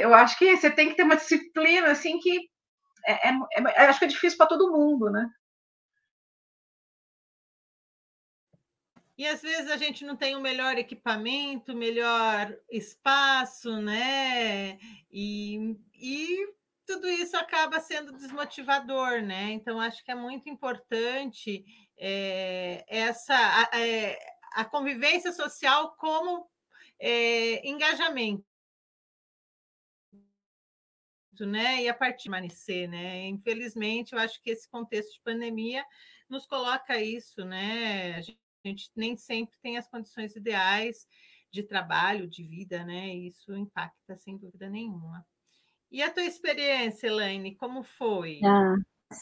[0.00, 2.48] eu acho que você tem que ter uma disciplina assim que
[3.06, 5.28] é, é, é acho que é difícil para todo mundo, né?
[9.18, 14.78] E às vezes a gente não tem o melhor equipamento, melhor espaço, né?
[15.10, 16.54] E, e
[16.86, 19.52] tudo isso acaba sendo desmotivador, né?
[19.52, 21.64] Então, acho que é muito importante
[21.98, 24.18] é, essa a, é,
[24.52, 26.46] a, convivência social como
[27.00, 28.44] é, engajamento.
[31.38, 31.82] Né?
[31.82, 33.26] E a partir de permanecer, né?
[33.26, 35.84] Infelizmente, eu acho que esse contexto de pandemia
[36.30, 38.14] nos coloca isso, né?
[38.16, 41.06] A gente a gente nem sempre tem as condições ideais
[41.50, 43.14] de trabalho, de vida, né?
[43.14, 45.24] E isso impacta sem dúvida nenhuma.
[45.90, 48.40] E a tua experiência, Elaine, como foi?
[48.44, 48.74] Ah,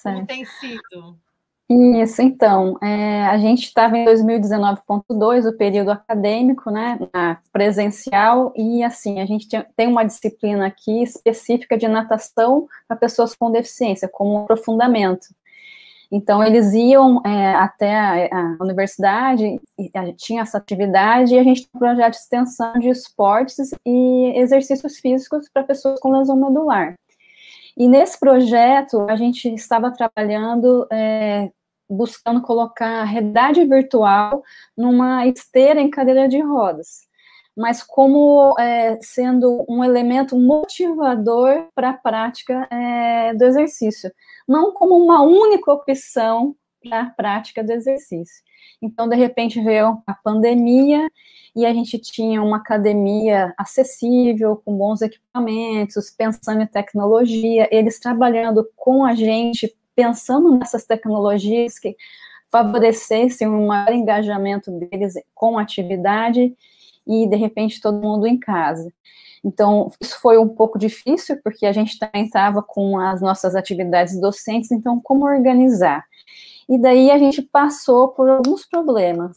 [0.03, 1.21] como tem sido?
[1.69, 6.99] Isso, então, é, a gente estava em 2019.2, o período acadêmico, né,
[7.51, 13.51] presencial, e assim, a gente tem uma disciplina aqui específica de natação para pessoas com
[13.51, 15.27] deficiência, como um aprofundamento.
[16.11, 19.61] Então, eles iam é, até a, universidade,
[19.95, 24.33] a, tinha essa atividade, e a gente tem um projeto de extensão de esportes e
[24.37, 26.95] exercícios físicos para pessoas com lesão medular.
[27.77, 31.51] E nesse projeto, a gente estava trabalhando, é,
[31.91, 34.43] buscando colocar a realidade virtual
[34.77, 37.05] numa esteira em cadeira de rodas
[37.57, 44.13] mas como é, sendo um elemento motivador para a prática é, do exercício
[44.47, 48.43] não como uma única opção para a prática do exercício.
[48.81, 51.11] Então, de repente, veio a pandemia
[51.57, 58.69] e a gente tinha uma academia acessível, com bons equipamentos, pensando em tecnologia, eles trabalhando
[58.77, 61.97] com a gente, pensando nessas tecnologias que
[62.51, 66.55] favorecessem um maior engajamento deles com a atividade
[67.07, 68.93] e, de repente, todo mundo em casa.
[69.45, 74.19] Então, isso foi um pouco difícil, porque a gente também estava com as nossas atividades
[74.19, 76.05] docentes, então, como organizar?
[76.69, 79.37] E daí a gente passou por alguns problemas.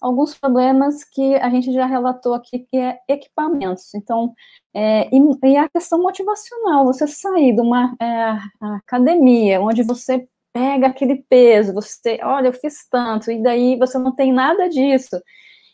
[0.00, 3.94] Alguns problemas que a gente já relatou aqui, que é equipamentos.
[3.94, 4.34] Então,
[4.74, 10.88] é, e, e, a questão motivacional, você sair de uma é, academia, onde você pega
[10.88, 15.20] aquele peso, você, olha, eu fiz tanto, e daí você não tem nada disso,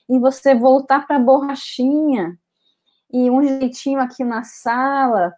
[0.09, 2.39] e você voltar para a borrachinha,
[3.15, 5.33] e um jeitinho aqui na sala,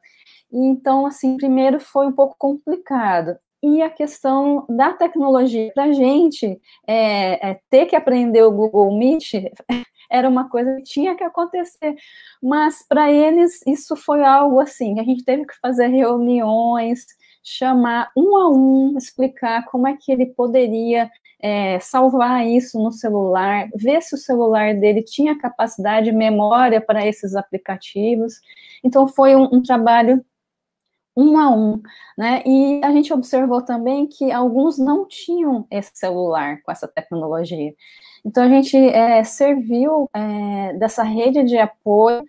[0.50, 6.60] então, assim, primeiro foi um pouco complicado, e a questão da tecnologia, para a gente
[6.86, 9.32] é, é, ter que aprender o Google Meet
[10.10, 11.96] era uma coisa que tinha que acontecer,
[12.42, 17.04] mas para eles isso foi algo assim, a gente teve que fazer reuniões,
[17.42, 21.10] chamar um a um, explicar como é que ele poderia
[21.40, 27.06] é, salvar isso no celular, ver se o celular dele tinha capacidade de memória para
[27.06, 28.40] esses aplicativos.
[28.82, 30.24] Então, foi um, um trabalho
[31.16, 31.82] um a um,
[32.16, 32.42] né?
[32.44, 37.74] E a gente observou também que alguns não tinham esse celular com essa tecnologia.
[38.24, 42.22] Então a gente é, serviu é, dessa rede de apoio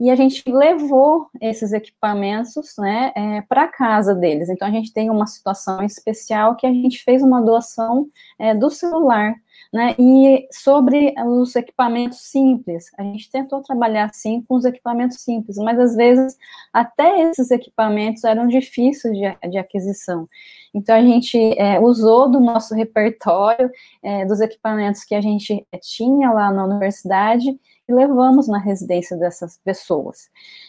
[0.00, 4.48] e a gente levou esses equipamentos, né, é, para casa deles.
[4.48, 8.08] Então a gente tem uma situação especial que a gente fez uma doação
[8.38, 9.34] é, do celular
[9.72, 9.94] né?
[9.98, 15.78] E sobre os equipamentos simples, a gente tentou trabalhar sim com os equipamentos simples, mas
[15.78, 16.36] às vezes
[16.72, 20.28] até esses equipamentos eram difíceis de, de aquisição.
[20.74, 23.70] Então a gente é, usou do nosso repertório
[24.02, 27.56] é, dos equipamentos que a gente tinha lá na universidade
[27.90, 30.28] levamos na residência dessas pessoas.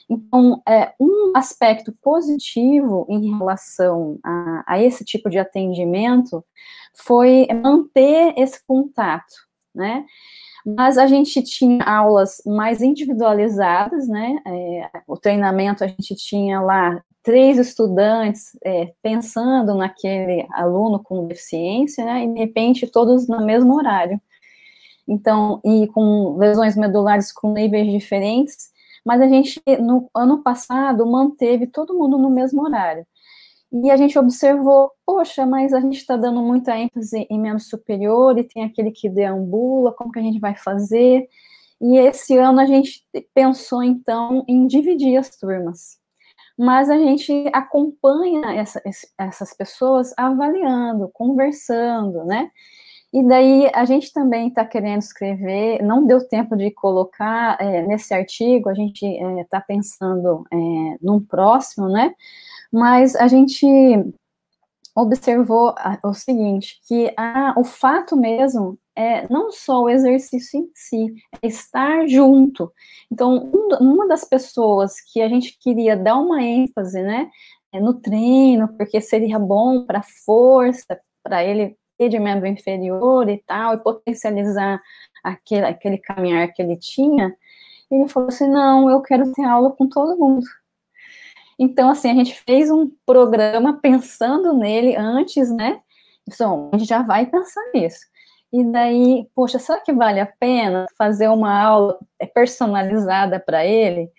[0.10, 6.44] Então, é, um aspecto positivo em relação a, a esse tipo de atendimento
[6.94, 9.34] foi manter esse contato,
[9.74, 10.06] né?
[10.66, 14.38] Mas a gente tinha aulas mais individualizadas, né?
[14.46, 22.06] É, o treinamento a gente tinha lá três estudantes é, pensando naquele aluno com deficiência,
[22.06, 22.26] né?
[22.26, 24.20] E de repente todos no mesmo horário.
[25.12, 28.72] Então, e com lesões medulares com níveis diferentes,
[29.06, 33.06] mas a gente, no ano passado, manteve todo mundo no mesmo horário.
[33.74, 38.38] E a gente observou, poxa, mas a gente está dando muita ênfase em membro superior
[38.38, 41.28] e tem aquele que deambula, como que a gente vai fazer?
[41.82, 46.00] E esse ano a gente pensou, então, em dividir as turmas.
[46.58, 48.82] Mas a gente acompanha essa,
[49.18, 52.50] essas pessoas avaliando, conversando, né?
[53.14, 58.14] E daí a gente também está querendo escrever, não deu tempo de colocar é, nesse
[58.14, 59.06] artigo, a gente
[59.42, 60.58] está é, pensando é,
[61.02, 62.14] num próximo, né?
[62.72, 63.66] Mas a gente
[64.96, 71.14] observou o seguinte, que a, o fato mesmo é não só o exercício em si,
[71.42, 72.72] é estar junto.
[73.12, 77.30] Então, um, uma das pessoas que a gente queria dar uma ênfase, né,
[77.74, 81.78] é no treino, porque seria bom para força, para ele
[82.10, 84.82] de membro inferior e tal, e potencializar
[85.24, 87.36] aquele, aquele caminhar que ele tinha,
[87.92, 90.46] ele falou assim, não, eu quero ter aula com todo mundo.
[91.60, 95.82] Então, assim, a gente fez um programa pensando nele antes, né?
[96.28, 98.06] Então, a gente já vai pensar nisso.
[98.52, 102.00] E daí, poxa, será que vale a pena fazer uma aula
[102.34, 104.12] personalizada para ele?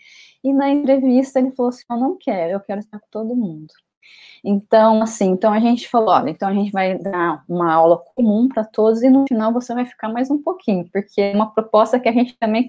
[0.43, 3.73] E na entrevista ele falou assim: Eu não quero, eu quero estar com todo mundo.
[4.45, 8.49] Então, assim, então a gente falou, olha, então a gente vai dar uma aula comum
[8.49, 12.01] para todos e no final você vai ficar mais um pouquinho, porque é uma proposta
[12.01, 12.67] que a gente também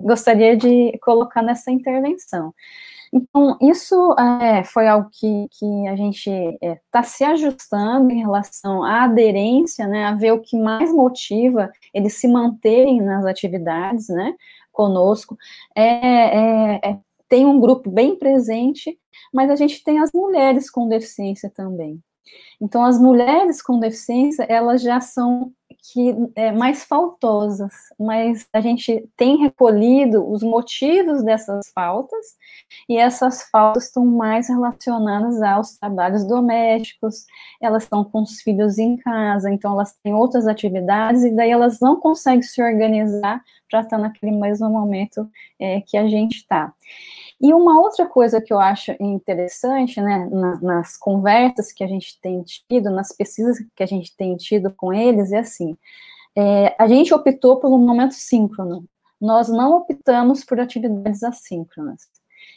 [0.00, 2.54] gostaria de colocar nessa intervenção.
[3.12, 8.20] Então, isso é, foi algo que, que a gente está é, tá se ajustando em
[8.20, 14.08] relação à aderência, né, a ver o que mais motiva eles se manterem nas atividades,
[14.08, 14.32] né,
[14.70, 15.36] conosco,
[15.74, 16.98] é, é, é
[17.30, 18.98] tem um grupo bem presente,
[19.32, 21.98] mas a gente tem as mulheres com deficiência também.
[22.60, 25.52] Então, as mulheres com deficiência, elas já são
[25.92, 32.36] que é, mais faltosas, mas a gente tem recolhido os motivos dessas faltas,
[32.88, 37.24] e essas faltas estão mais relacionadas aos trabalhos domésticos,
[37.60, 41.80] elas estão com os filhos em casa, então elas têm outras atividades, e daí elas
[41.80, 46.72] não conseguem se organizar para estar naquele mesmo momento é, que a gente está.
[47.40, 52.20] E uma outra coisa que eu acho interessante, né, na, nas conversas que a gente
[52.20, 55.76] tem tido, nas pesquisas que a gente tem tido com eles, é assim:
[56.36, 58.84] é, a gente optou pelo momento síncrono,
[59.20, 62.08] nós não optamos por atividades assíncronas.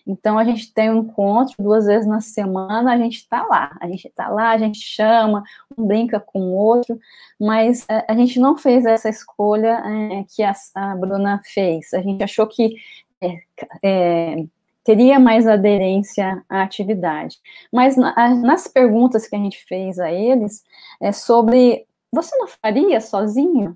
[0.05, 3.88] Então, a gente tem um encontro duas vezes na semana, a gente está lá, a
[3.88, 5.43] gente está lá, a gente chama,
[5.77, 6.99] um brinca com o outro,
[7.39, 11.93] mas a, é, a gente não fez essa escolha é, que a, a, Bruna fez.
[11.93, 12.75] A gente achou que
[13.21, 13.39] é,
[13.81, 14.45] é,
[14.84, 17.38] teria mais aderência à atividade.
[17.71, 20.63] Mas nas perguntas que a gente fez a eles,
[21.01, 23.75] é sobre você não faria sozinho?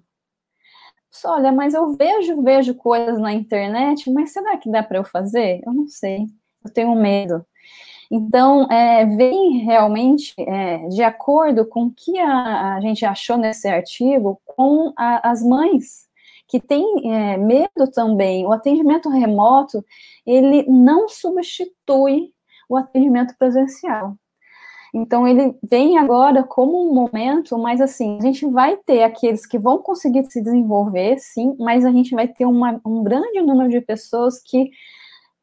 [1.10, 5.04] Só, olha, mas eu vejo, vejo coisas na internet, mas será que dá para eu
[5.04, 5.62] fazer?
[5.66, 6.28] Eu não sei,
[6.64, 7.44] eu tenho medo.
[8.12, 13.68] Então, é, vem realmente é, de acordo com o que a, a, gente achou nesse
[13.68, 16.07] artigo com a, as mães
[16.48, 18.46] que têm é, medo também.
[18.46, 19.84] O atendimento remoto,
[20.26, 22.32] ele não substitui
[22.70, 24.16] o atendimento presencial.
[24.94, 29.60] Então, ele vem agora como um momento, mas assim, a gente vai ter aqueles que
[29.60, 33.82] vão conseguir se desenvolver, sim, mas a gente vai ter uma, um grande número de
[33.82, 34.72] pessoas que,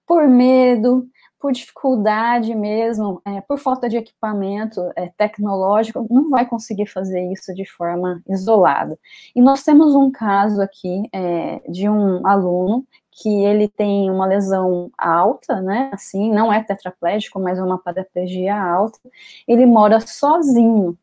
[0.07, 1.07] por medo,
[1.45, 7.53] por dificuldade mesmo, é, por falta de equipamento é, tecnológico, não vai conseguir fazer isso
[7.55, 8.99] de forma isolada.
[9.37, 14.91] E nós temos um caso aqui é, de um aluno que ele tem uma lesão
[14.97, 15.91] alta, né?
[15.93, 18.99] Assim, não é tetraplégico, mas é uma paraplegia alta.
[19.47, 20.97] Ele mora sozinho.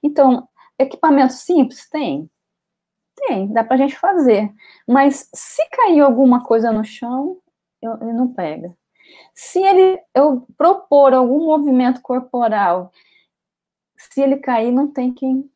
[0.00, 2.30] Então, equipamento simples tem?
[3.16, 4.48] Tem, dá para a gente fazer.
[4.86, 7.38] Mas se cair alguma coisa no chão,
[7.82, 8.72] ele não pega.
[9.34, 12.92] Se ele eu propor algum movimento corporal,
[13.96, 15.50] se ele cair, não tem quem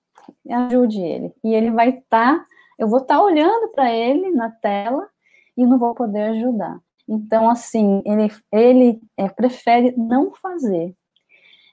[0.51, 1.33] ajude ele.
[1.45, 2.45] E ele vai estar, tá,
[2.79, 5.09] eu vou estar tá olhando para ele na tela
[5.57, 6.81] e não vou poder ajudar.
[7.09, 10.95] Então, assim, ele, ele é, prefere não fazer.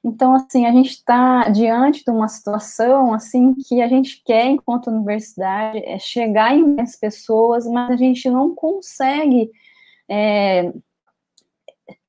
[0.04, 4.92] Então, assim, a gente está diante de uma situação, assim, que a gente quer, enquanto
[4.92, 9.50] universidade, é chegar em mais pessoas, mas a gente não consegue
[10.10, 10.74] é,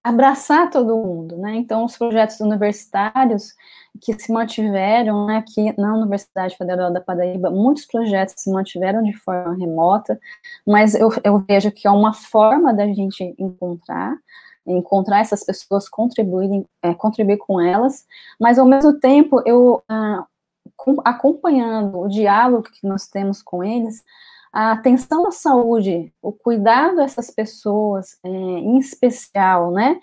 [0.05, 1.57] abraçar todo mundo, né?
[1.57, 3.55] Então, os projetos universitários
[4.03, 9.15] que se mantiveram né, aqui na Universidade Federal da Paraíba, muitos projetos se mantiveram de
[9.15, 10.21] forma remota,
[10.67, 14.15] mas eu, eu vejo que é uma forma da gente encontrar,
[14.67, 18.05] encontrar essas pessoas, contribuir, é, contribuir com elas,
[18.39, 20.27] mas ao mesmo tempo eu ah,
[20.77, 24.03] com, acompanhando o diálogo que nós temos com eles,
[24.55, 29.99] a atenção à saúde, o cuidado dessas pessoas, é, em especial, né,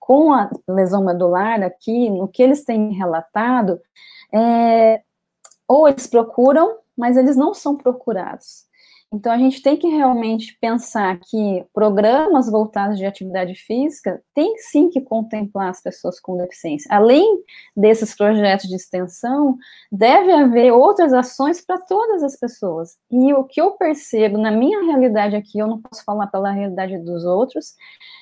[0.00, 3.78] com a lesão medular aqui, no que eles têm relatado,
[4.32, 5.02] é,
[5.68, 8.64] ou eles procuram, mas eles não são procurados.
[9.12, 14.88] Então, a gente tem que realmente pensar que programas voltados de atividade física têm sim
[14.88, 16.88] que contemplar as pessoas com deficiência.
[16.90, 17.42] Além
[17.76, 19.58] desses projetos de extensão,
[19.90, 22.96] deve haver outras ações para todas as pessoas.
[23.10, 26.96] E o que eu percebo na minha realidade aqui, eu não posso falar pela realidade
[26.98, 27.74] dos outros,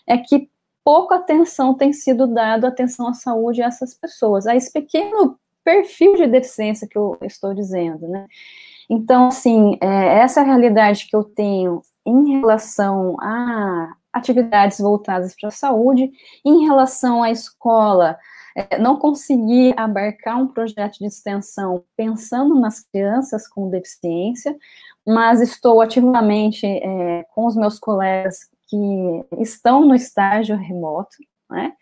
[0.08, 0.50] é que
[0.84, 6.16] pouca atenção tem sido dada atenção à saúde a essas pessoas, a esse pequeno perfil
[6.16, 8.26] de deficiência que eu estou dizendo, né?
[8.90, 15.36] Então, assim, é, essa é a realidade que eu tenho em relação a atividades voltadas
[15.38, 16.10] para a saúde,
[16.44, 18.18] em relação à escola,
[18.56, 24.56] é, não conseguir abarcar um projeto de extensão pensando nas crianças com deficiência,
[25.06, 31.16] mas estou ativamente é, com os meus colegas que estão no estágio remoto,
[31.48, 31.74] né?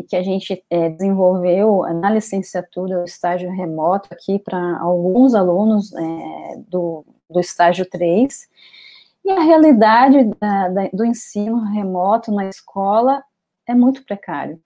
[0.00, 5.92] E que a gente é, desenvolveu na licenciatura o estágio remoto aqui para alguns alunos
[5.94, 8.48] é, do, do estágio 3,
[9.24, 13.22] e a realidade da, da, do ensino remoto na escola
[13.68, 14.58] é muito precário.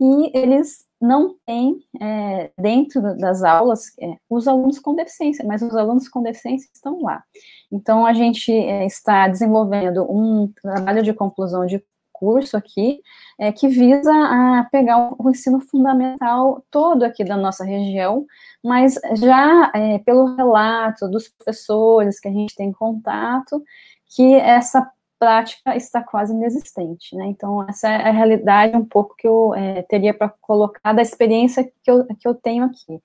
[0.00, 5.76] E eles não têm, é, dentro das aulas, é, os alunos com deficiência, mas os
[5.76, 7.22] alunos com deficiência estão lá.
[7.70, 11.84] Então, a gente é, está desenvolvendo um trabalho de conclusão de
[12.24, 13.02] curso aqui,
[13.38, 18.24] é, que visa a pegar o, ensino fundamental todo aqui da nossa região,
[18.64, 23.62] mas já é, pelo relato dos professores que a gente tem contato,
[24.06, 27.26] que essa prática está quase inexistente, né?
[27.26, 31.70] Então, essa é a realidade um pouco que eu é, teria para colocar da experiência
[31.82, 33.02] que eu, que eu tenho aqui.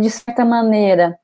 [0.00, 1.18] De certa maneira,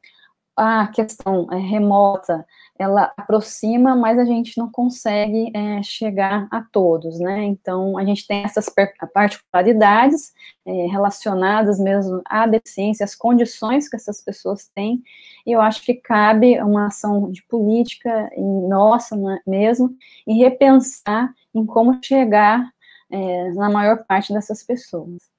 [0.56, 2.46] a questão é, remota,
[2.78, 7.44] ela aproxima, mas a gente não consegue é, chegar a todos, né?
[7.44, 8.66] Então, a gente tem essas
[9.12, 10.32] particularidades
[10.66, 15.02] é, relacionadas mesmo à deficiência, às condições que essas pessoas têm,
[15.46, 18.30] e eu acho que cabe uma ação de política,
[18.68, 19.94] nossa né, mesmo,
[20.26, 22.70] e repensar em como chegar
[23.10, 25.29] é, na maior parte dessas pessoas.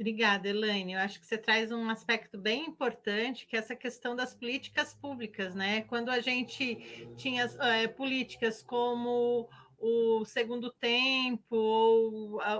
[0.00, 0.94] Obrigada, Elaine.
[0.94, 4.94] Eu acho que você traz um aspecto bem importante, que é essa questão das políticas
[4.94, 5.82] públicas, né?
[5.82, 9.46] Quando a gente tinha é, políticas como
[9.80, 12.52] o segundo tempo ou a,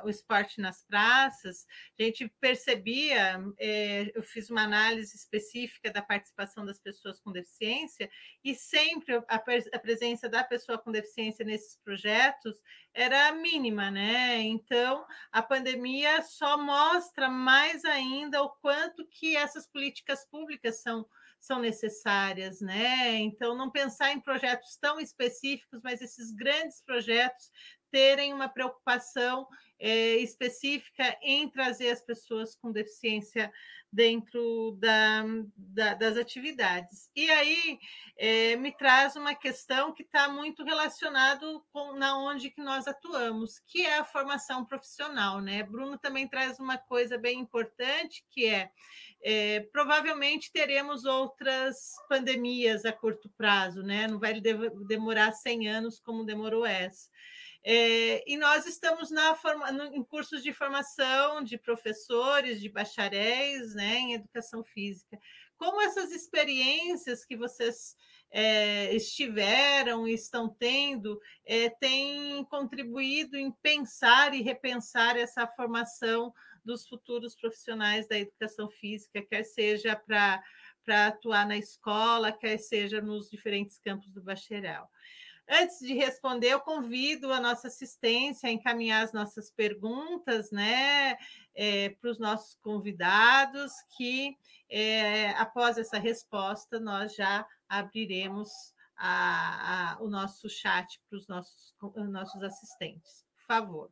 [0.00, 1.64] a, o esporte nas praças,
[1.98, 8.10] a gente percebia, é, eu fiz uma análise específica da participação das pessoas com deficiência,
[8.42, 12.60] e sempre a, a presença da pessoa com deficiência nesses projetos
[12.92, 14.40] era mínima, né?
[14.40, 21.06] Então, a pandemia só mostra mais ainda o quanto que essas políticas públicas são
[21.40, 23.16] são necessárias, né?
[23.18, 27.50] Então, não pensar em projetos tão específicos, mas esses grandes projetos
[27.90, 29.46] terem uma preocupação
[29.78, 33.52] é, específica em trazer as pessoas com deficiência
[33.92, 35.24] dentro da,
[35.56, 37.10] da, das atividades.
[37.14, 37.78] E aí
[38.18, 43.58] é, me traz uma questão que está muito relacionado com na onde que nós atuamos,
[43.66, 45.62] que é a formação profissional, né?
[45.62, 48.70] Bruno também traz uma coisa bem importante que é,
[49.22, 54.06] é provavelmente teremos outras pandemias a curto prazo, né?
[54.06, 54.40] Não vai
[54.86, 57.08] demorar 100 anos como demorou essa.
[57.68, 63.74] É, e nós estamos na forma, no, em cursos de formação de professores, de bacharéis
[63.74, 65.18] né, em educação física.
[65.56, 67.96] Como essas experiências que vocês
[68.30, 76.32] é, estiveram e estão tendo é, têm contribuído em pensar e repensar essa formação
[76.64, 80.40] dos futuros profissionais da educação física, quer seja para
[81.08, 84.88] atuar na escola, quer seja nos diferentes campos do bacharel.
[85.48, 91.16] Antes de responder, eu convido a nossa assistência a encaminhar as nossas perguntas né,
[91.54, 94.36] é, para os nossos convidados, que
[94.68, 98.50] é, após essa resposta nós já abriremos
[98.98, 101.74] a, a, o nosso chat para os nossos,
[102.08, 103.24] nossos assistentes.
[103.36, 103.90] Por favor.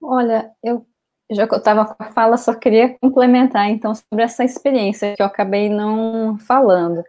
[0.00, 0.86] Olha, eu
[1.32, 5.22] já que eu estava com a fala, só queria complementar então sobre essa experiência que
[5.22, 7.04] eu acabei não falando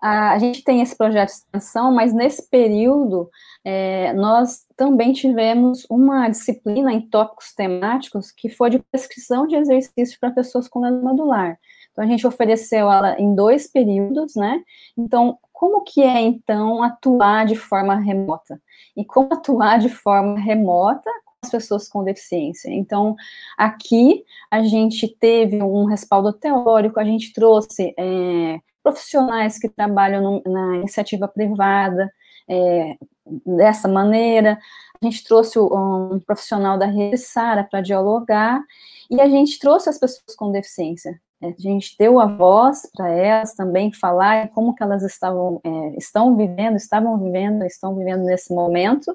[0.00, 3.28] a, a gente tem esse projeto de extensão, mas nesse período
[3.64, 10.16] é, nós também tivemos uma disciplina em tópicos temáticos que foi de prescrição de exercícios
[10.16, 11.58] para pessoas com lesão medular.
[11.92, 14.62] Então, a gente ofereceu ela em dois períodos, né?
[14.96, 18.60] Então, como que é, então, atuar de forma remota?
[18.96, 21.10] E como atuar de forma remota
[21.42, 22.70] as pessoas com deficiência?
[22.70, 23.14] Então,
[23.58, 30.52] aqui a gente teve um respaldo teórico, a gente trouxe é, profissionais que trabalham no,
[30.52, 32.10] na iniciativa privada
[32.48, 32.96] é,
[33.44, 34.58] dessa maneira.
[35.00, 38.62] A gente trouxe um profissional da Rede Sara para dialogar
[39.10, 41.20] e a gente trouxe as pessoas com deficiência.
[41.42, 45.96] É, a gente deu a voz para elas também falar como que elas estavam, é,
[45.96, 49.14] estão vivendo, estavam vivendo, estão vivendo nesse momento.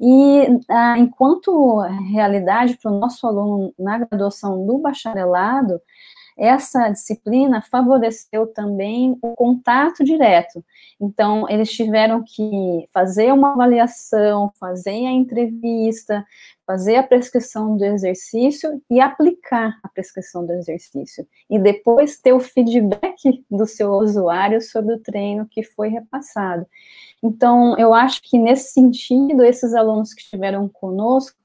[0.00, 1.80] E ah, enquanto
[2.12, 5.80] realidade para o nosso aluno na graduação do bacharelado,
[6.38, 10.64] essa disciplina favoreceu também o contato direto.
[11.00, 16.24] Então, eles tiveram que fazer uma avaliação, fazer a entrevista,
[16.64, 21.26] fazer a prescrição do exercício e aplicar a prescrição do exercício.
[21.50, 26.66] E depois ter o feedback do seu usuário sobre o treino que foi repassado.
[27.20, 31.36] Então, eu acho que nesse sentido, esses alunos que estiveram conosco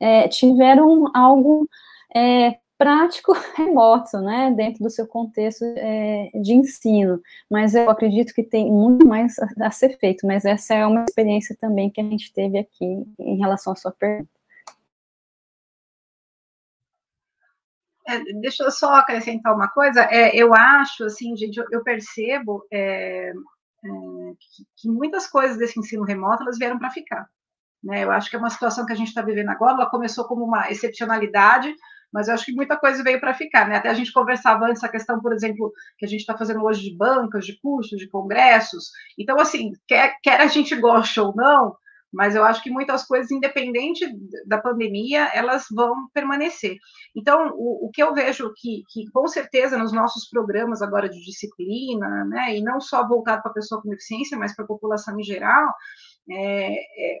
[0.00, 1.68] é, tiveram algo
[2.14, 7.20] é, prático remoto, né, dentro do seu contexto é, de ensino,
[7.50, 11.56] mas eu acredito que tem muito mais a, ser feito, mas essa é uma experiência
[11.60, 14.30] também que a gente teve aqui em relação à sua pergunta.
[18.06, 22.64] É, deixa eu só acrescentar uma coisa, é, eu acho, assim, gente, eu, eu percebo
[22.72, 23.88] é, é
[24.40, 27.28] que, que, muitas coisas desse ensino remoto, elas vieram para ficar,
[27.84, 30.24] né, eu acho que é uma situação que a gente está vivendo agora, ela começou
[30.24, 31.74] como uma excepcionalidade,
[32.12, 33.76] mas eu acho que muita coisa veio para ficar, né?
[33.76, 36.82] Até a gente conversava antes a questão, por exemplo, que a gente está fazendo hoje
[36.82, 38.90] de bancas, de cursos, de congressos.
[39.18, 41.76] Então, assim, quer, quer a gente goste ou não,
[42.12, 44.06] mas eu acho que muitas coisas, independente
[44.46, 46.76] da pandemia, elas vão permanecer.
[47.14, 51.22] Então, o, o que eu vejo que, que, com certeza, nos nossos programas agora de
[51.22, 55.18] disciplina, né, e não só voltado para a pessoa com deficiência, mas para a população
[55.20, 55.74] em geral,
[56.30, 57.18] é, é,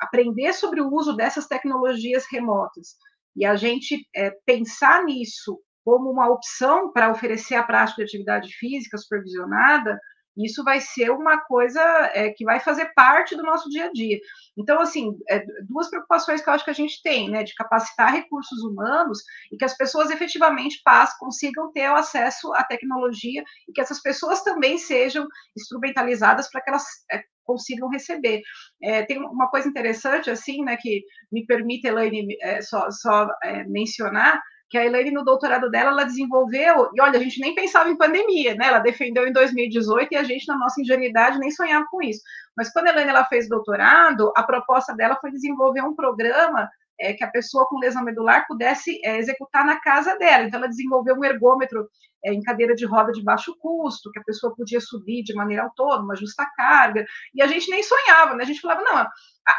[0.00, 2.96] aprender sobre o uso dessas tecnologias remotas
[3.36, 8.52] e a gente é, pensar nisso como uma opção para oferecer a prática de atividade
[8.54, 9.98] física supervisionada,
[10.36, 11.80] isso vai ser uma coisa
[12.12, 14.18] é, que vai fazer parte do nosso dia a dia.
[14.56, 18.12] Então, assim, é, duas preocupações que eu acho que a gente tem, né, de capacitar
[18.12, 19.20] recursos humanos
[19.50, 24.00] e que as pessoas efetivamente passem, consigam ter o acesso à tecnologia e que essas
[24.02, 25.26] pessoas também sejam
[25.56, 28.42] instrumentalizadas para que elas é, consigam receber.
[28.82, 33.64] É, tem uma coisa interessante, assim, né, que me permite, Elaine, é, só, só é,
[33.64, 37.88] mencionar, que a Elaine, no doutorado dela, ela desenvolveu, e olha, a gente nem pensava
[37.88, 38.66] em pandemia, né?
[38.66, 42.20] Ela defendeu em 2018 e a gente, na nossa ingenuidade, nem sonhava com isso.
[42.56, 46.68] Mas quando a Elaine ela fez doutorado, a proposta dela foi desenvolver um programa
[47.00, 50.44] é, que a pessoa com lesão medular pudesse é, executar na casa dela.
[50.44, 51.88] Então, ela desenvolveu um ergômetro
[52.24, 55.64] é, em cadeira de roda de baixo custo, que a pessoa podia subir de maneira
[55.64, 58.42] autônoma, justa carga, e a gente nem sonhava, né?
[58.42, 59.10] A gente falava, não, a,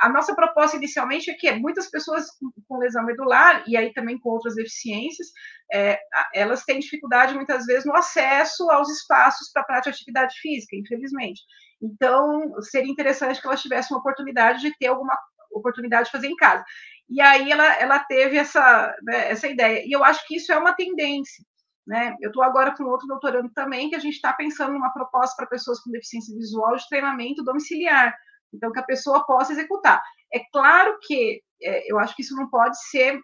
[0.01, 4.19] a nossa proposta inicialmente é que muitas pessoas com, com, lesão medular, e aí também
[4.19, 5.27] com outras deficiências,
[5.71, 5.99] é,
[6.33, 11.41] elas têm dificuldade muitas vezes no acesso aos espaços para prática de atividade física, infelizmente.
[11.81, 15.17] Então, seria interessante que elas tivessem uma oportunidade de ter alguma
[15.51, 16.63] oportunidade de fazer em casa.
[17.09, 19.83] E aí ela, ela teve essa, né, essa ideia.
[19.85, 21.43] E eu acho que isso é uma tendência.
[21.85, 22.13] Né?
[22.19, 25.47] Eu estou agora com outro doutorando também, que a gente está pensando numa proposta para
[25.47, 28.13] pessoas com deficiência visual de treinamento domiciliar.
[28.53, 30.01] Então, que a pessoa possa executar.
[30.33, 33.19] É claro que é, eu acho que isso não pode ser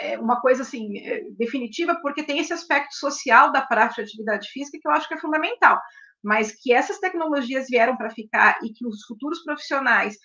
[0.00, 4.48] é, uma coisa assim é, definitiva, porque tem esse aspecto social da prática de atividade
[4.48, 5.80] física que eu acho que é fundamental.
[6.22, 10.16] Mas que essas tecnologias vieram para ficar e que os futuros profissionais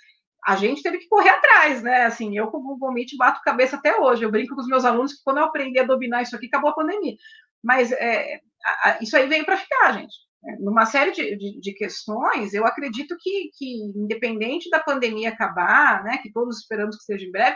[0.46, 2.06] a gente teve que correr atrás, né?
[2.06, 4.24] Assim, eu como Google Meet bato cabeça até hoje.
[4.24, 6.72] Eu brinco com os meus alunos que quando eu aprendi a dominar isso aqui, acabou
[6.72, 7.16] a pandemia.
[7.64, 10.14] Mas é, a, a, isso aí veio para ficar, gente.
[10.44, 16.04] É, numa série de, de, de, questões, eu acredito que, que, independente da pandemia acabar,
[16.04, 17.56] né, que todos esperamos que seja em breve,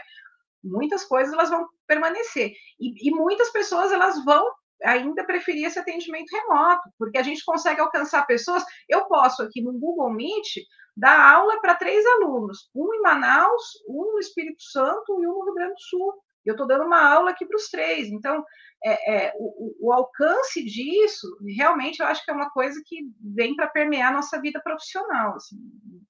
[0.63, 2.51] muitas coisas elas vão permanecer.
[2.79, 4.45] E, e muitas pessoas elas vão
[4.83, 8.63] ainda preferir esse atendimento remoto, porque a gente consegue alcançar pessoas.
[8.89, 10.57] Eu posso aqui no Google Meet
[10.95, 15.45] dar aula para três alunos, um em Manaus, um no Espírito Santo e um no
[15.45, 16.13] Rio Grande do Sul.
[16.45, 18.07] Eu estou dando uma aula aqui para os três.
[18.07, 18.45] Então,
[18.83, 23.55] é, é, o, o, alcance disso, realmente, eu acho que é uma coisa que vem
[23.55, 25.35] para permear a nossa vida profissional.
[25.35, 25.57] Assim,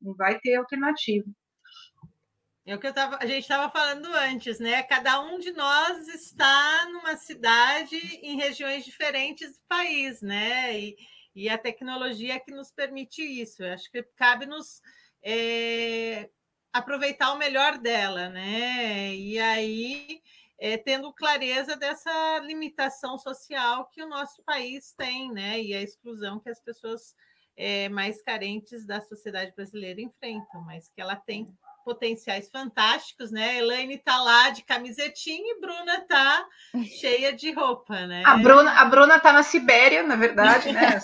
[0.01, 1.25] não vai ter alternativa.
[2.67, 4.81] É o que tava, a gente estava falando antes, né?
[4.81, 10.79] Cada um de nós está numa cidade em regiões diferentes do país, né?
[10.79, 10.97] E,
[11.35, 13.63] e a tecnologia é que nos permite isso.
[13.63, 14.81] Eu acho que cabe-nos
[15.21, 16.27] é,
[16.73, 19.13] aproveitar o melhor dela, né?
[19.13, 20.23] E aí,
[20.57, 25.61] é, tendo clareza dessa limitação social que o nosso país tem, né?
[25.61, 27.15] E a exclusão que as pessoas
[27.55, 31.55] é, mais carentes da sociedade brasileira enfrentam, mas que ela tem
[31.85, 33.59] potenciais fantásticos, né?
[33.59, 36.45] Elaine tá lá de camisetinha e Bruna tá
[36.99, 38.23] cheia de roupa, né?
[38.25, 40.99] A Bruna, a Bruna tá na Sibéria, na verdade, né?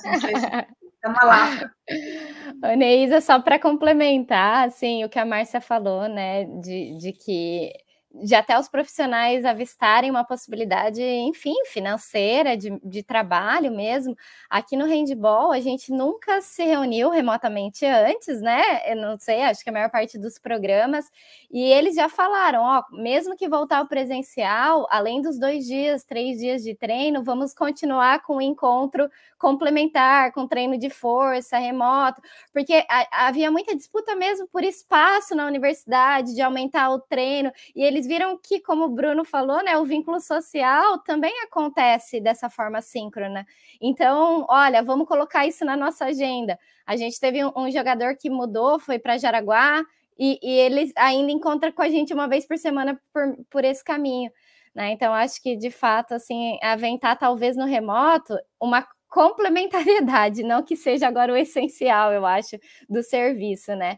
[1.03, 1.73] É uma lata.
[2.77, 7.71] Neisa, só para complementar, assim, o que a Márcia falou, né, de, de que
[8.13, 14.15] de até os profissionais avistarem uma possibilidade, enfim, financeira, de, de trabalho mesmo.
[14.49, 18.61] Aqui no handball, a gente nunca se reuniu remotamente antes, né?
[18.91, 21.05] Eu não sei, acho que a maior parte dos programas,
[21.49, 26.37] e eles já falaram: ó, mesmo que voltar ao presencial, além dos dois dias, três
[26.39, 32.21] dias de treino, vamos continuar com o encontro complementar, com treino de força remoto,
[32.53, 38.00] porque havia muita disputa mesmo por espaço na universidade, de aumentar o treino, e eles
[38.07, 43.45] viram que, como o Bruno falou, né, o vínculo social também acontece dessa forma síncrona.
[43.81, 46.57] Então, olha, vamos colocar isso na nossa agenda.
[46.85, 49.83] A gente teve um, um jogador que mudou, foi para Jaraguá,
[50.17, 53.83] e, e ele ainda encontra com a gente uma vez por semana por, por esse
[53.83, 54.31] caminho.
[54.73, 54.91] Né?
[54.91, 61.05] Então, acho que de fato, assim, aventar talvez no remoto uma complementariedade, não que seja
[61.05, 62.57] agora o essencial, eu acho,
[62.89, 63.97] do serviço, né?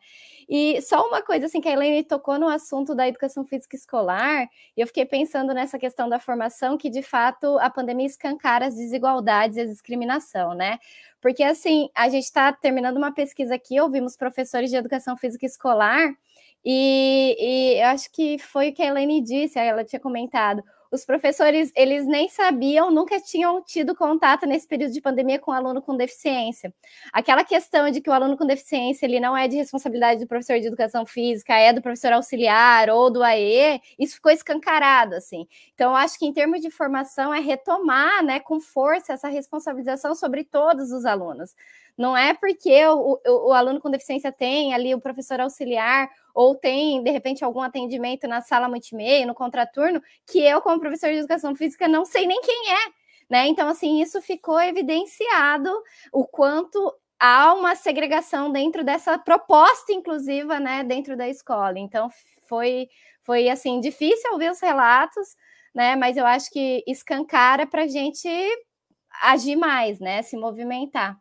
[0.50, 4.50] E só uma coisa, assim, que a Helene tocou no assunto da educação física escolar,
[4.76, 8.76] e eu fiquei pensando nessa questão da formação, que de fato a pandemia escancara as
[8.76, 10.80] desigualdades e a discriminação, né?
[11.22, 16.12] Porque, assim, a gente está terminando uma pesquisa aqui, ouvimos professores de educação física escolar,
[16.66, 20.64] e, e eu acho que foi o que a Helene disse, ela tinha comentado
[20.94, 25.82] os professores, eles nem sabiam, nunca tinham tido contato nesse período de pandemia com aluno
[25.82, 26.72] com deficiência.
[27.12, 30.60] Aquela questão de que o aluno com deficiência, ele não é de responsabilidade do professor
[30.60, 35.48] de educação física, é do professor auxiliar ou do AE, isso ficou escancarado, assim.
[35.74, 40.44] Então, acho que em termos de formação é retomar, né, com força essa responsabilização sobre
[40.44, 41.56] todos os alunos.
[41.98, 46.56] Não é porque o, o, o aluno com deficiência tem ali o professor auxiliar ou
[46.56, 51.18] tem, de repente, algum atendimento na sala multimeia, no contraturno, que eu, como professor de
[51.20, 53.04] educação física, não sei nem quem é.
[53.30, 53.48] Né?
[53.48, 55.70] Então, assim, isso ficou evidenciado
[56.12, 61.80] o quanto há uma segregação dentro dessa proposta inclusiva, né, dentro da escola.
[61.80, 62.10] Então,
[62.50, 62.90] foi,
[63.22, 65.36] foi assim, difícil ouvir os relatos,
[65.74, 68.28] né, mas eu acho que escancara para a gente
[69.22, 71.18] agir mais, né, se movimentar.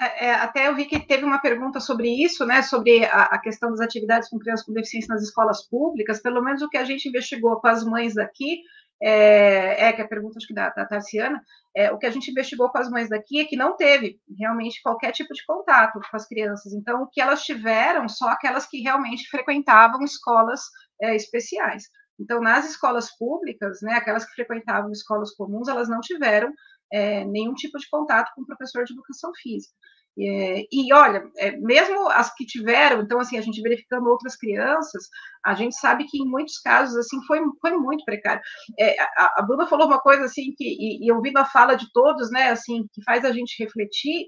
[0.00, 3.38] É, é, até eu vi que teve uma pergunta sobre isso, né, sobre a, a,
[3.38, 6.84] questão das atividades com crianças com deficiência nas escolas públicas, pelo menos o que a
[6.84, 8.62] gente investigou com as mães daqui,
[9.02, 11.42] é, é que a pergunta acho que da, da Tarciana,
[11.76, 14.82] é, o que a gente investigou com as mães daqui é que não teve realmente
[14.82, 18.80] qualquer tipo de contato com as crianças, então o que elas tiveram, só aquelas que
[18.80, 20.62] realmente frequentavam escolas
[21.02, 21.84] é, especiais.
[22.18, 26.52] Então, nas escolas públicas, né, aquelas que frequentavam escolas comuns, elas não tiveram
[26.92, 29.74] é, nenhum tipo de contato com o professor de educação física.
[30.18, 35.08] É, e olha, é, mesmo as que tiveram, então assim, a gente verificando outras crianças,
[35.44, 38.42] a gente sabe que em muitos casos assim foi, foi muito precário.
[38.78, 41.86] É, a, a Bruna falou uma coisa assim que e, e, ouvindo a fala de
[41.92, 44.26] todos, né, assim, que faz a gente refletir.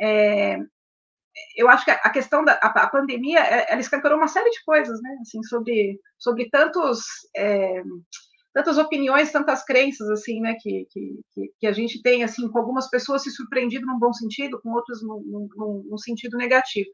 [0.00, 0.58] É,
[1.56, 4.62] eu acho que a questão da a, a pandemia, é, ela escancarou uma série de
[4.64, 7.00] coisas, né, assim, sobre sobre tantos
[7.36, 7.82] é,
[8.52, 12.88] tantas opiniões, tantas crenças, assim, né, que, que, que a gente tem, assim, com algumas
[12.90, 16.88] pessoas se surpreendido num bom sentido, com outros num, num, num sentido negativo.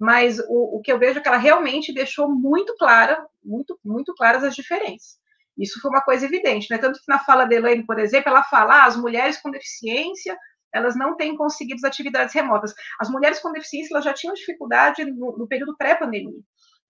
[0.00, 4.14] Mas o, o, que eu vejo é que ela realmente deixou muito clara, muito, muito
[4.14, 5.20] claras as diferenças.
[5.56, 6.78] Isso foi uma coisa evidente, né?
[6.78, 10.36] Tanto que na fala da Elaine, por exemplo, ela fala, ah, as mulheres com deficiência,
[10.72, 12.72] elas não têm conseguido atividades remotas.
[12.98, 16.40] As mulheres com deficiência, elas já tinham dificuldade no, no período pré-pandemia.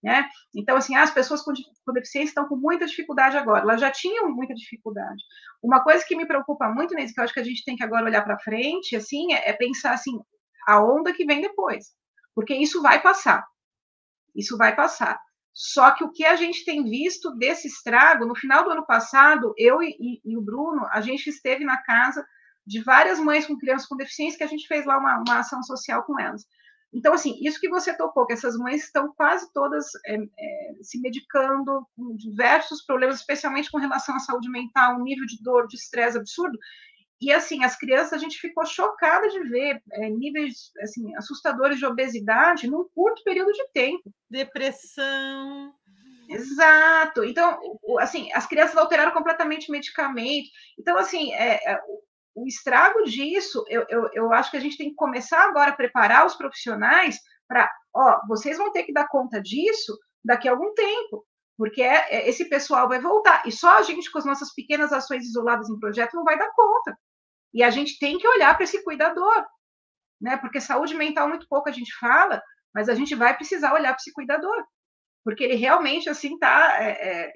[0.02, 0.28] Né?
[0.54, 1.52] Então, assim, as pessoas com,
[1.86, 5.22] com, deficiência estão com muita dificuldade agora, elas já tinham muita dificuldade.
[5.62, 7.84] Uma coisa que me preocupa muito, Neise, que eu acho que a gente tem que
[7.84, 10.18] agora olhar para frente, assim, é, é, pensar, assim,
[10.66, 11.94] a onda que vem depois,
[12.34, 13.46] porque isso vai passar,
[14.34, 15.20] isso vai passar.
[15.54, 19.54] Só que o que a gente tem visto desse estrago, no final do ano passado,
[19.56, 22.26] eu e, e, e o Bruno, a gente esteve na casa
[22.66, 25.62] de várias mães com crianças com deficiência, que a gente fez lá uma, uma ação
[25.62, 26.44] social com elas.
[26.92, 31.00] Então, assim, isso que você tocou, que essas mães estão quase todas é, é, se
[31.00, 35.76] medicando com diversos problemas, especialmente com relação à saúde mental, um nível de dor, de
[35.76, 36.58] estresse absurdo.
[37.20, 41.86] E, assim, as crianças, a gente ficou chocada de ver é, níveis, assim, assustadores de
[41.86, 44.12] obesidade num curto período de tempo.
[44.28, 45.72] Depressão.
[46.28, 47.24] Exato.
[47.24, 47.58] Então,
[48.00, 50.48] assim, as crianças alteraram completamente o medicamento.
[50.78, 51.80] Então, assim, é, é
[52.34, 55.76] o estrago disso, eu, eu, eu acho que a gente tem que começar agora a
[55.76, 60.72] preparar os profissionais para, ó, vocês vão ter que dar conta disso daqui a algum
[60.74, 61.26] tempo,
[61.56, 63.46] porque é, é, esse pessoal vai voltar.
[63.46, 66.50] E só a gente, com as nossas pequenas ações isoladas em projeto, não vai dar
[66.54, 66.96] conta.
[67.52, 69.44] E a gente tem que olhar para esse cuidador,
[70.20, 70.36] né?
[70.38, 72.42] Porque saúde mental muito pouco a gente fala,
[72.74, 74.64] mas a gente vai precisar olhar para esse cuidador,
[75.22, 76.82] porque ele realmente assim tá.
[76.82, 77.32] É, é,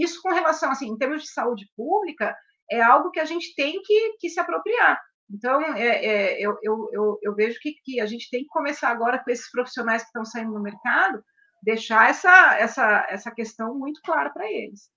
[0.00, 2.36] isso com relação assim, em termos de saúde pública,
[2.70, 5.00] é algo que a gente tem que, que se apropriar.
[5.30, 8.90] Então, é, é, eu, eu, eu, eu, vejo que, que a gente tem que começar
[8.90, 11.22] agora com esses profissionais que estão saindo no mercado,
[11.62, 14.88] deixar essa, essa, essa questão muito clara para eles.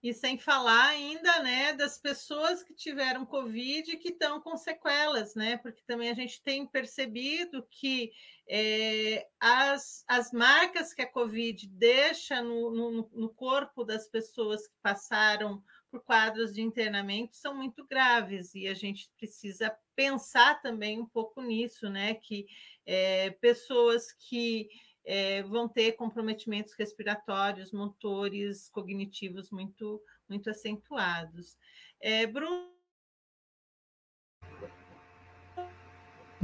[0.00, 5.34] E sem falar ainda, né, das pessoas que tiveram Covid e que estão com sequelas,
[5.34, 5.56] né?
[5.56, 8.12] Porque também a gente tem percebido que
[8.48, 14.76] é, as, as marcas que a Covid deixa no, no, no corpo das pessoas que
[14.80, 21.06] passaram por quadros de internamento são muito graves e a gente precisa pensar também um
[21.06, 22.14] pouco nisso, né?
[22.14, 22.46] Que
[22.86, 24.68] é, pessoas que
[25.10, 31.56] é, vão ter comprometimentos respiratórios, motores, cognitivos muito, muito acentuados.
[31.98, 32.68] É, Bruno.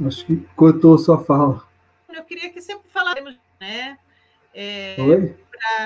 [0.03, 1.69] Acho que cortou sua fala.
[2.09, 3.99] Eu queria que sempre faláramos, né?
[4.51, 4.95] É,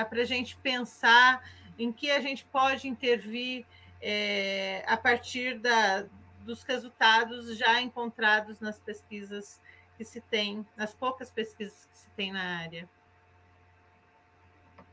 [0.08, 1.44] Para a gente pensar
[1.78, 3.66] em que a gente pode intervir
[4.00, 6.06] é, a partir da,
[6.46, 9.60] dos resultados já encontrados nas pesquisas
[10.00, 12.88] que se tem, nas poucas pesquisas que se tem na área?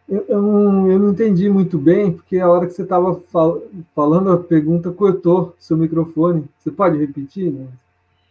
[0.08, 3.62] Eu, eu, não, eu não entendi muito bem, porque a hora que você estava fal
[3.96, 6.50] falando, a pergunta cortou seu microfone.
[6.60, 7.54] Você pode repetir?
[7.54, 7.68] Né?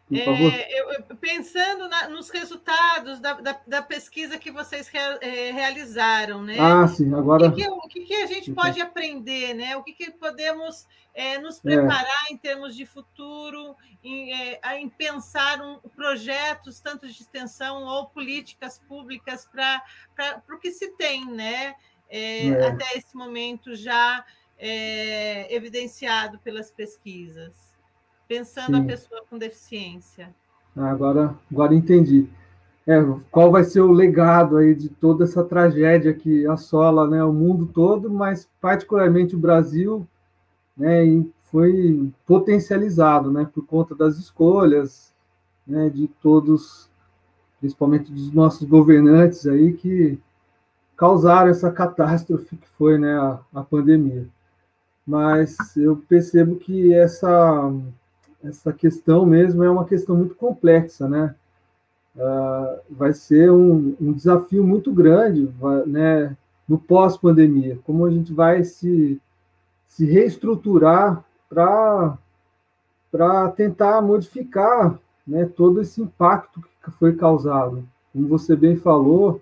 [0.08, 0.52] Por favor.
[0.54, 4.88] É, eu, pensando na, nos resultados da, da, da, pesquisa que vocês
[5.20, 6.56] é, realizaram, né?
[6.60, 7.48] Ah, sim, agora.
[7.48, 9.76] O que, que, o que, que a gente pode aprender, né?
[9.76, 11.60] O que, podemos é, nos é.
[11.60, 12.32] preparar é.
[12.32, 18.78] em termos de futuro, em, é, em pensar um, projetos, tanto de extensão ou políticas
[18.88, 19.82] públicas para
[20.54, 21.74] o que se tem, né?
[22.08, 24.24] É, até esse momento já
[25.50, 27.65] evidenciado pelas pesquisas
[28.28, 28.82] pensando Sim.
[28.82, 30.34] a pessoa com deficiência.
[30.76, 32.28] Ah, agora, agora entendi.
[32.86, 37.32] É, qual vai ser o legado aí de toda essa tragédia que assola né, o
[37.32, 40.06] mundo todo, mas particularmente o Brasil,
[40.76, 45.12] né, e foi potencializado né, por conta das escolhas
[45.66, 46.88] né, de todos,
[47.58, 50.18] principalmente dos nossos governantes aí, que
[50.96, 54.28] causaram essa catástrofe que foi né, a, a pandemia.
[55.04, 57.72] Mas eu percebo que essa
[58.48, 61.34] essa questão mesmo é uma questão muito complexa, né?
[62.14, 65.50] Uh, vai ser um, um, desafio muito grande,
[65.86, 66.36] né?
[66.66, 69.20] No pós-pandemia, como a gente vai se,
[69.86, 72.18] se reestruturar para
[73.10, 77.82] para tentar modificar né, todo esse impacto que foi causado.
[78.12, 79.40] Como você bem falou,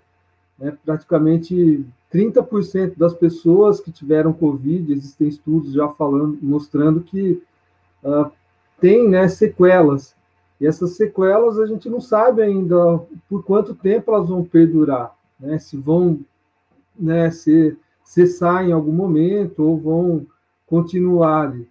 [0.57, 7.41] né, praticamente 30% das pessoas que tiveram Covid, existem estudos já falando, mostrando que
[8.03, 8.31] uh,
[8.79, 10.15] tem né, sequelas.
[10.59, 15.59] E essas sequelas a gente não sabe ainda por quanto tempo elas vão perdurar, né,
[15.59, 16.19] se vão
[16.97, 20.25] né, ser, cessar em algum momento ou vão
[20.65, 21.67] continuar ali.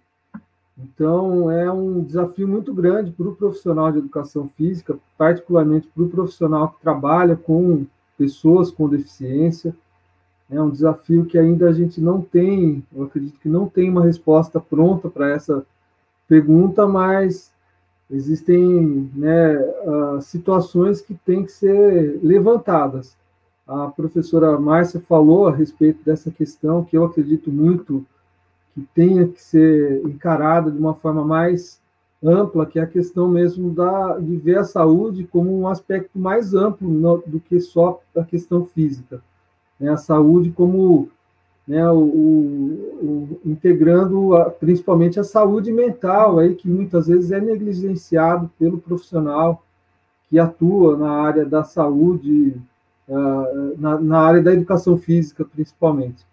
[0.77, 6.09] Então, é um desafio muito grande para o profissional de educação física, particularmente para o
[6.09, 7.85] profissional que trabalha com
[8.17, 9.73] pessoas com deficiência.
[10.49, 14.03] É um desafio que ainda a gente não tem, eu acredito que não tem uma
[14.03, 15.65] resposta pronta para essa
[16.27, 17.51] pergunta, mas
[18.09, 23.17] existem né, uh, situações que têm que ser levantadas.
[23.67, 28.05] A professora Márcia falou a respeito dessa questão, que eu acredito muito
[28.73, 31.81] que tenha que ser encarada de uma forma mais
[32.21, 36.53] ampla, que é a questão mesmo da, de ver a saúde como um aspecto mais
[36.53, 39.21] amplo no, do que só a questão física.
[39.79, 39.89] Né?
[39.89, 41.09] A saúde como
[41.67, 47.39] né, o, o, o, integrando a, principalmente a saúde mental, aí, que muitas vezes é
[47.39, 49.63] negligenciado pelo profissional
[50.29, 52.55] que atua na área da saúde,
[53.07, 56.25] uh, na, na área da educação física, principalmente.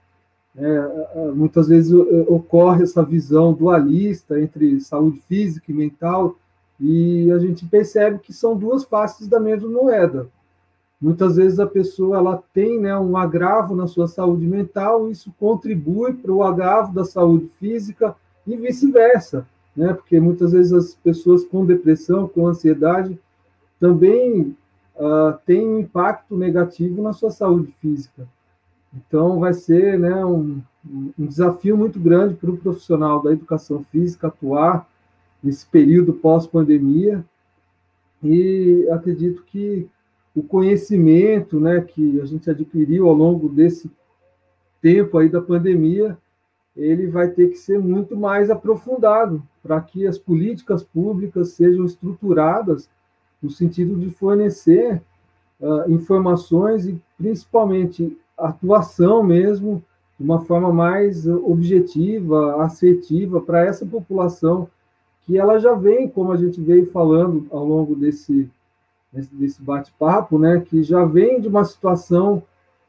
[0.55, 1.95] É, muitas vezes
[2.29, 6.37] ocorre essa visão dualista entre saúde física e mental,
[6.79, 10.27] e a gente percebe que são duas faces da mesma moeda.
[11.03, 16.13] Muitas vezes a pessoa ela tem né, um agravo na sua saúde mental, isso contribui
[16.13, 18.15] para o agravo da saúde física
[18.47, 19.45] e vice-versa,
[19.77, 19.93] né?
[19.95, 23.19] porque muitas vezes as pessoas com depressão, com ansiedade,
[23.81, 24.57] também
[24.95, 28.29] uh, têm um impacto negativo na sua saúde física.
[28.95, 30.63] Então, vai ser né, um,
[31.19, 34.87] um desafio muito grande para o profissional da educação física atuar
[35.43, 37.25] nesse período pós-pandemia.
[38.23, 39.89] E acredito que
[40.35, 43.91] o conhecimento né, que a gente adquiriu ao longo desse
[44.81, 46.17] tempo aí da pandemia,
[46.77, 52.89] ele vai ter que ser muito mais aprofundado para que as políticas públicas sejam estruturadas
[53.43, 55.03] no sentido de fornecer
[55.61, 59.83] uh, informações e principalmente atuação mesmo,
[60.19, 64.69] de uma forma mais objetiva, assertiva para essa população
[65.25, 68.51] que ela já vem, como a gente veio falando ao longo desse,
[69.13, 72.43] desse bate-papo, né, que já vem de uma situação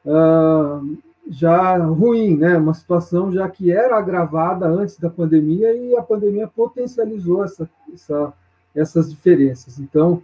[0.05, 0.97] uh,
[1.27, 6.47] já ruim, né, uma situação já que era agravada antes da pandemia e a pandemia
[6.47, 8.33] potencializou essa, essa,
[8.73, 9.79] essas diferenças.
[9.79, 10.23] Então,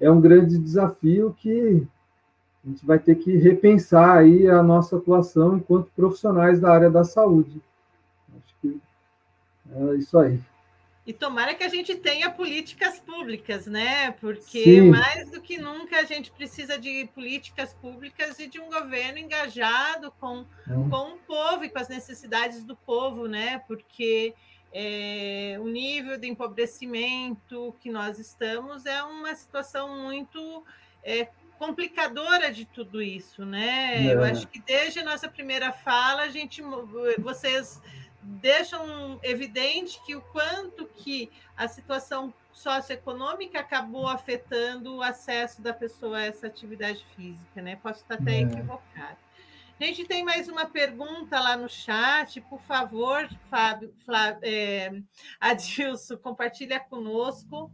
[0.00, 1.86] é um grande desafio que
[2.64, 7.04] a gente vai ter que repensar aí a nossa atuação enquanto profissionais da área da
[7.04, 7.62] saúde.
[8.36, 8.80] Acho que
[9.72, 10.40] é isso aí.
[11.06, 14.10] E tomara que a gente tenha políticas públicas, né?
[14.12, 14.90] Porque Sim.
[14.90, 20.10] mais do que nunca a gente precisa de políticas públicas e de um governo engajado
[20.18, 20.90] com, é.
[20.90, 23.62] com o povo e com as necessidades do povo, né?
[23.68, 24.34] Porque
[24.72, 30.64] é, o nível de empobrecimento que nós estamos é uma situação muito
[31.04, 34.06] é, complicadora de tudo isso, né?
[34.06, 34.14] É.
[34.14, 36.62] Eu acho que desde a nossa primeira fala, a gente,
[37.18, 37.80] vocês
[38.26, 46.18] deixam evidente que o quanto que a situação socioeconômica acabou afetando o acesso da pessoa
[46.18, 47.76] a essa atividade física, né?
[47.76, 48.40] Posso estar até é.
[48.42, 49.18] equivocada.
[49.78, 54.90] A gente tem mais uma pergunta lá no chat, por favor, Fábio, Flávio, é,
[55.38, 57.70] Adilson, compartilha conosco.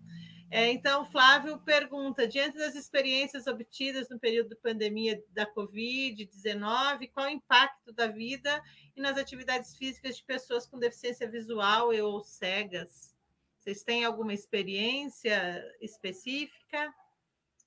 [0.50, 7.26] É, então, Flávio pergunta: diante das experiências obtidas no período de pandemia da Covid-19, qual
[7.26, 8.60] o impacto da vida
[8.96, 13.14] e nas atividades físicas de pessoas com deficiência visual e ou cegas?
[13.58, 16.92] Vocês têm alguma experiência específica?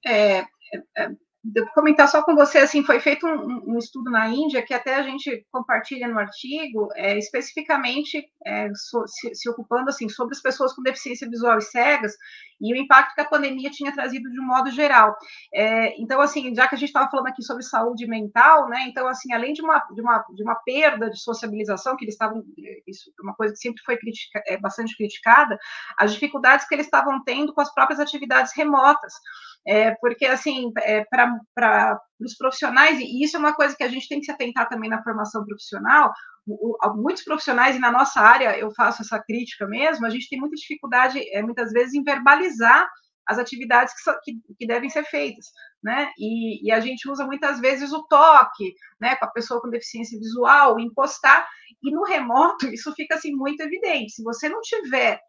[0.05, 0.47] É, é,
[0.97, 1.15] é
[1.47, 4.95] devo comentar só com você, assim, foi feito um, um, estudo na Índia que até
[4.95, 10.41] a gente compartilha no artigo, é, especificamente é, so, se, se, ocupando, assim, sobre as
[10.41, 12.13] pessoas com deficiência visual e cegas
[12.59, 15.15] e o impacto que a pandemia tinha trazido de um modo geral.
[15.53, 19.07] É, então, assim, já que a gente estava falando aqui sobre saúde mental, né, então,
[19.07, 22.43] assim, além de uma, de uma, de uma perda de sociabilização, que eles estavam,
[22.87, 25.59] isso é uma coisa que sempre foi critica, é, bastante criticada,
[25.99, 29.13] as dificuldades que eles estavam tendo com as próprias atividades remotas,
[29.67, 34.07] É, porque, assim, é, para os profissionais, e isso é uma coisa que a gente
[34.07, 36.13] tem que se atentar também na formação profissional,
[36.45, 40.29] o, o, muitos profissionais, e na nossa área eu faço essa crítica mesmo, a gente
[40.29, 42.87] tem muita dificuldade, é, muitas vezes, em verbalizar
[43.25, 45.47] as atividades que, que, que, devem ser feitas,
[45.83, 46.11] né?
[46.17, 50.19] E, e, a gente usa muitas vezes o toque, né, com a pessoa com deficiência
[50.19, 51.47] visual, encostar,
[51.81, 54.13] e no remoto isso fica assim muito evidente.
[54.13, 55.19] Se você não tiver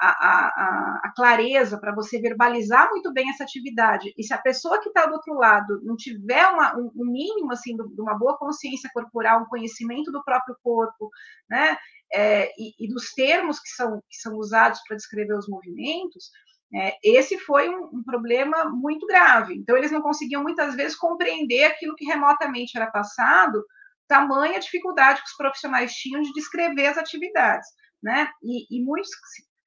[0.00, 4.12] a, a, a clareza para você verbalizar muito bem essa atividade.
[4.16, 7.52] E se a pessoa que está do outro lado não tiver uma, um, um, mínimo
[7.52, 11.10] assim de uma boa consciência corporal, um conhecimento do próprio corpo,
[11.48, 11.76] né,
[12.12, 16.30] é, e, e, dos termos que são, que são usados para descrever os movimentos,
[16.74, 19.54] é, esse foi um, um, problema muito grave.
[19.54, 23.64] Então, eles não conseguiam muitas vezes compreender aquilo que remotamente era passado,
[24.08, 27.68] tamanha dificuldade que os profissionais tinham de descrever as atividades.
[28.02, 28.30] Né?
[28.42, 29.10] E, e muitos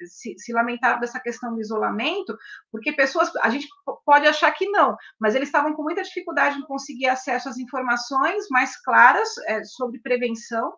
[0.08, 2.38] se, se lamentaram dessa questão do isolamento,
[2.72, 3.68] porque pessoas, a gente
[4.06, 8.48] pode achar que não, mas eles estavam com muita dificuldade em conseguir acesso às informações
[8.50, 10.74] mais claras é, sobre prevenção.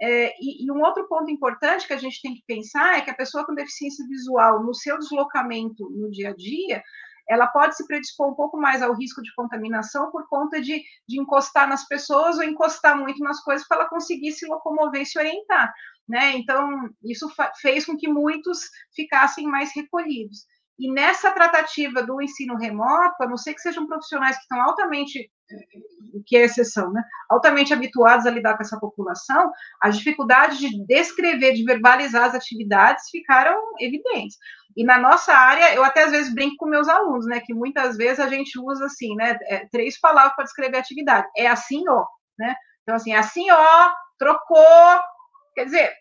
[0.00, 3.10] É, e, e um outro ponto importante que a gente tem que pensar é que
[3.10, 6.82] a pessoa com deficiência visual, no seu deslocamento no dia a dia,
[7.30, 11.20] ela pode se predispor um pouco mais ao risco de contaminação por conta de, de
[11.20, 15.16] encostar nas pessoas ou encostar muito nas coisas para ela conseguir se locomover e se
[15.16, 15.72] orientar
[16.10, 16.36] né?
[16.36, 16.68] Então,
[17.02, 17.28] isso
[17.62, 18.58] fez com que muitos
[18.94, 20.40] ficassem mais recolhidos.
[20.78, 25.30] E nessa tratativa do ensino remoto, a não ser que sejam profissionais que estão altamente,
[26.26, 27.02] que é exceção, né?
[27.28, 33.10] Altamente habituados a lidar com essa população, as dificuldades de descrever, de verbalizar as atividades
[33.10, 34.36] ficaram evidentes.
[34.76, 37.40] E na nossa área, eu até às vezes brinco com meus alunos, né?
[37.40, 39.38] Que muitas vezes a gente usa assim, né?
[39.42, 41.28] É, três palavras para descrever a atividade.
[41.36, 42.04] É assim, ó,
[42.38, 42.56] né?
[42.82, 45.00] Então, assim, é assim, ó, trocou,
[45.60, 45.94] Quer dizer,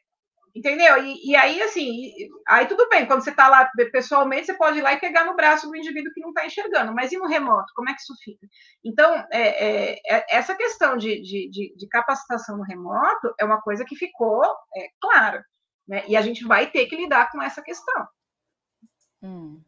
[0.55, 1.03] entendeu?
[1.03, 2.13] E, e, aí, assim,
[2.47, 5.35] aí tudo bem, quando você está lá pessoalmente, você pode ir lá e pegar no
[5.35, 8.15] braço do indivíduo que não está enxergando, mas e no remoto, como é que isso
[8.23, 8.47] fica?
[8.81, 13.83] Então, é, é, é, essa questão de, de, de, capacitação no remoto é uma coisa
[13.83, 14.45] que ficou
[14.77, 15.43] é, clara,
[15.85, 16.05] né?
[16.07, 18.07] E a gente vai ter que lidar com essa questão.
[19.21, 19.61] Hum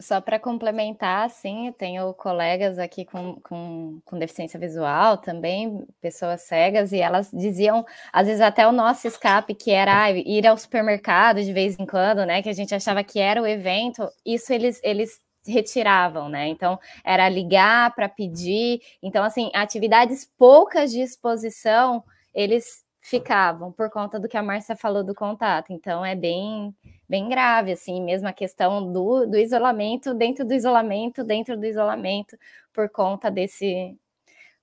[0.00, 6.92] só para complementar, assim, tenho colegas aqui com, com, com, deficiência visual também, pessoas cegas,
[6.92, 11.52] e elas diziam, às vezes, até o nosso escape, que era ir ao supermercado de
[11.52, 12.42] vez em quando, né?
[12.42, 16.48] Que a gente achava que era o evento, isso eles, eles retiravam, né?
[16.48, 18.80] Então, era ligar para pedir.
[19.02, 22.02] Então, assim, atividades poucas de exposição,
[22.34, 25.72] eles ficavam por conta do que a Márcia falou do contato.
[25.72, 26.74] Então é bem
[27.08, 32.36] bem grave assim, mesmo a questão do, do isolamento dentro do isolamento, dentro do isolamento
[32.72, 33.98] por conta desse,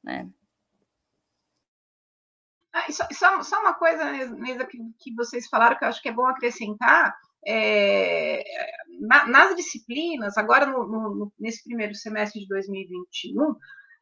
[0.03, 0.29] né?
[2.71, 6.09] Ah, só, só, só, uma coisa, mesmo que, que vocês falaram que eu acho que
[6.09, 7.15] é bom acrescentar,
[7.47, 8.43] é,
[8.99, 13.55] na, nas disciplinas, agora no, no, nesse primeiro semestre de 2021,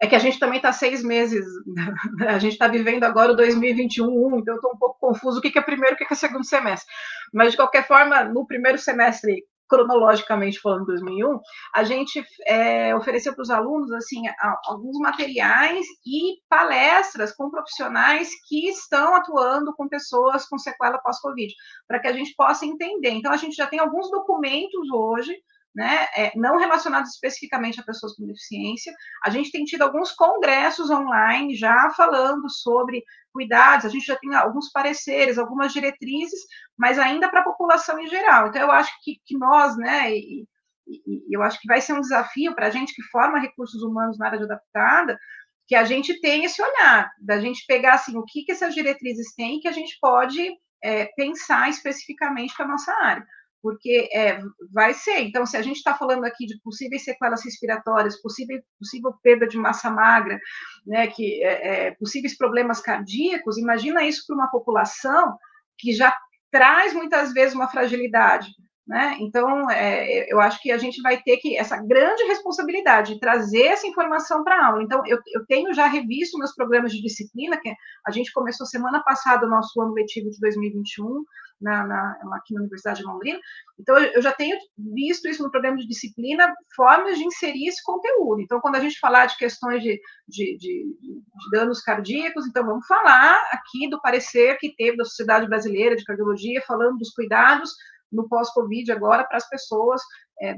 [0.03, 1.45] é que a gente também está seis meses,
[2.27, 5.57] a gente está vivendo agora o 2021, então eu estou um pouco confuso o que
[5.57, 6.93] é primeiro e o que é segundo semestre.
[7.33, 11.39] Mas, de qualquer forma, no primeiro semestre, cronologicamente falando, 2001,
[11.73, 14.23] a gente é, ofereceu para os alunos assim
[14.65, 21.53] alguns materiais e palestras com profissionais que estão atuando com pessoas com sequela pós-Covid,
[21.87, 23.11] para que a gente possa entender.
[23.11, 25.33] Então, a gente já tem alguns documentos hoje
[25.75, 28.93] né, é, não relacionados especificamente a pessoas com deficiência.
[29.25, 34.35] A gente tem tido alguns congressos online já falando sobre cuidados, a gente já tem
[34.35, 36.39] alguns pareceres, algumas diretrizes,
[36.77, 38.47] mas ainda para a população em geral.
[38.47, 40.45] Então, eu acho que, que nós, né, e,
[40.87, 44.19] e, eu acho que vai ser um desafio para a gente que forma recursos humanos
[44.19, 45.17] na área de adaptada,
[45.65, 49.33] que a gente tenha esse olhar, da gente pegar assim, o que, que essas diretrizes
[49.33, 53.25] têm que a gente pode é, pensar especificamente para a nossa área
[53.63, 54.41] porque é,
[54.73, 55.21] vai ser.
[55.21, 59.57] Então, se a gente está falando aqui de possíveis sequelas respiratórias, possível, possível perda de
[59.57, 60.37] massa magra,
[60.85, 65.37] né, que é, é, possíveis problemas cardíacos, imagina isso para uma população
[65.77, 66.13] que já
[66.51, 68.51] traz muitas vezes uma fragilidade.
[68.85, 69.15] Né?
[69.21, 73.67] Então, é, eu acho que a gente vai ter que essa grande responsabilidade de trazer
[73.67, 74.83] essa informação para a aula.
[74.83, 77.73] Então, eu, eu, tenho já revisto meus programas de disciplina, que
[78.05, 81.23] a gente começou semana passada o nosso ano letivo de 2021,
[81.63, 83.39] na, na, aqui na Universidade de Londrina.
[83.79, 84.57] Então, eu já tenho
[84.93, 88.41] visto isso no programa de disciplina, formas de inserir esse conteúdo.
[88.41, 92.85] Então, quando a gente falar de questões de, de, de, de danos cardíacos, então vamos
[92.85, 97.71] falar aqui do parecer que teve da Sociedade Brasileira de Cardiologia, falando dos cuidados
[98.11, 100.01] no pós-Covid agora para as pessoas
[100.39, 100.55] é, é,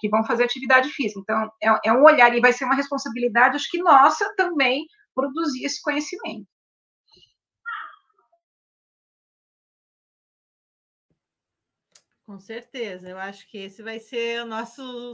[0.00, 1.20] que vão fazer atividade física.
[1.20, 5.64] Então, é, é um olhar e vai ser uma responsabilidade, acho que nossa também, produzir
[5.64, 6.46] esse conhecimento.
[12.30, 15.12] Com certeza, eu acho que esse vai ser o nosso,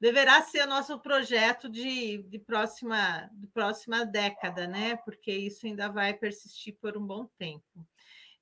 [0.00, 4.94] deverá ser o nosso projeto de, de, próxima, de próxima década, né?
[5.04, 7.84] Porque isso ainda vai persistir por um bom tempo.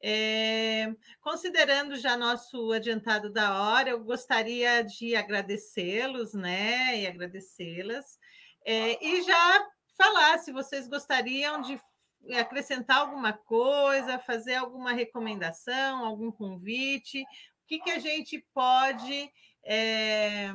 [0.03, 7.01] É, considerando já nosso adiantado da hora, eu gostaria de agradecê-los, né?
[7.01, 8.19] E agradecê-las.
[8.67, 9.67] É, e já
[9.97, 11.81] falar se vocês gostariam de
[12.39, 17.25] acrescentar alguma coisa, fazer alguma recomendação, algum convite,
[17.71, 19.31] que, que a gente pode
[19.65, 20.53] é,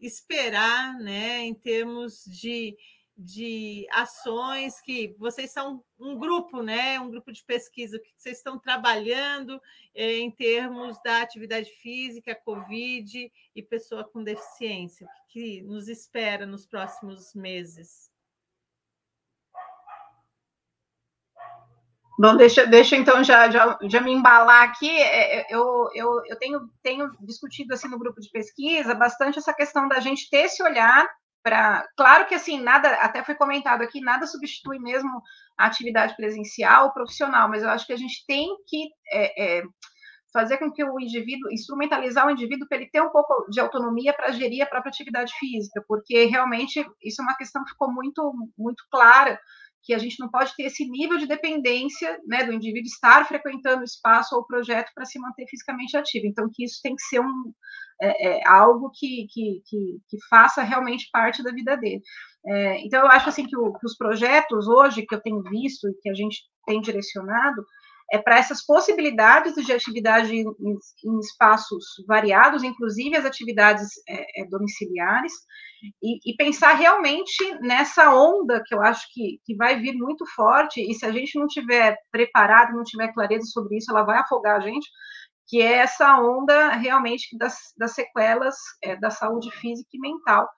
[0.00, 2.76] esperar né, em termos de,
[3.16, 8.58] de ações que vocês são um grupo, né, um grupo de pesquisa, que vocês estão
[8.58, 9.62] trabalhando
[9.94, 15.86] é, em termos da atividade física, Covid e pessoa com deficiência, o que, que nos
[15.86, 18.10] espera nos próximos meses?
[22.18, 24.90] Bom, deixa, deixa então já, já, já me embalar aqui.
[24.90, 29.54] É, é, eu, eu, eu tenho, tenho discutido assim no grupo de pesquisa bastante essa
[29.54, 31.08] questão da gente ter esse olhar
[31.44, 31.86] para.
[31.96, 35.22] Claro que assim, nada, até foi comentado aqui, nada substitui mesmo
[35.56, 39.62] a atividade presencial ou profissional, mas eu acho que a gente tem que é, é,
[40.32, 44.12] fazer com que o indivíduo, instrumentalizar o indivíduo para ele ter um pouco de autonomia
[44.12, 48.34] para gerir a própria atividade física, porque realmente isso é uma questão que ficou muito,
[48.58, 49.38] muito clara
[49.82, 53.82] que a gente não pode ter esse nível de dependência né, do indivíduo estar frequentando
[53.82, 56.26] o espaço ou o projeto para se manter fisicamente ativo.
[56.26, 57.52] Então, que isso tem que ser um,
[58.00, 62.02] é, é, algo que, que, que, que, faça realmente parte da vida dele.
[62.46, 65.88] É, então, eu acho assim que, o, que os projetos hoje que eu tenho visto
[65.88, 67.64] e que a gente tem direcionado,
[68.10, 74.46] é para essas possibilidades de atividade em, em, espaços variados, inclusive as atividades é, é,
[74.46, 75.32] domiciliares,
[76.02, 80.80] e, e, pensar realmente nessa onda que eu acho que, que vai vir muito forte,
[80.80, 84.56] e se a gente não tiver preparado, não tiver clareza sobre isso, ela vai afogar
[84.56, 84.88] a gente,
[85.46, 90.48] que é essa onda realmente das, das sequelas é, da saúde física e mental.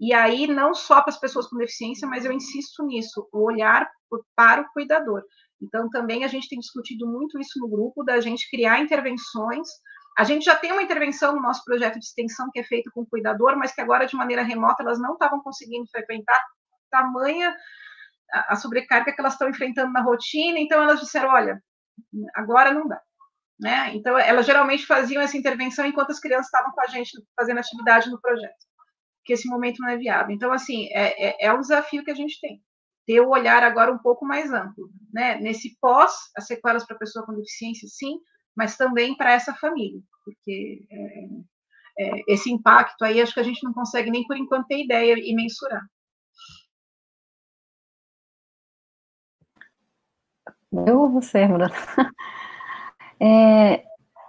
[0.00, 3.88] E aí, não só para as pessoas com deficiência, mas eu insisto nisso, o olhar
[4.36, 5.22] para o cuidador.
[5.60, 9.68] Então, também a gente tem discutido muito isso no grupo, da gente criar intervenções.
[10.16, 13.02] A gente já tem uma intervenção no nosso projeto de extensão que é feito com
[13.02, 16.40] o cuidador, mas que agora, de maneira remota, elas não estavam conseguindo frequentar
[16.90, 17.54] tamanha
[18.32, 21.62] a sobrecarga que elas estão enfrentando na rotina, então elas disseram, olha,
[22.34, 23.00] agora não dá.
[23.58, 23.94] Né?
[23.94, 28.10] Então, elas geralmente faziam essa intervenção enquanto as crianças estavam com a gente fazendo atividade
[28.10, 28.54] no projeto,
[29.24, 30.34] que esse momento não é viável.
[30.34, 32.62] Então, assim, é, é, é o desafio que a gente tem
[33.08, 35.40] ter o olhar agora um pouco mais amplo, né?
[35.40, 38.18] Nesse pós, as sequelas para a pessoa com deficiência, sim,
[38.54, 41.24] mas também para essa família, porque é,
[42.00, 45.14] é, esse impacto aí acho que a gente não consegue nem por enquanto ter ideia
[45.16, 45.82] e mensurar.
[50.70, 51.64] Eu ou você, Bruno?
[53.20, 53.84] É,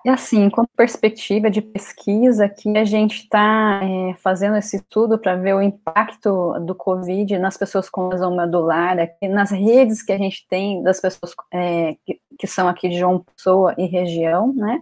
[0.06, 5.36] e assim, com perspectiva de pesquisa, que a gente está é, fazendo esse estudo para
[5.36, 10.48] ver o impacto do Covid nas pessoas com lesão medular, nas redes que a gente
[10.48, 14.82] tem das pessoas é, que, que, são aqui de João Pessoa e região, né?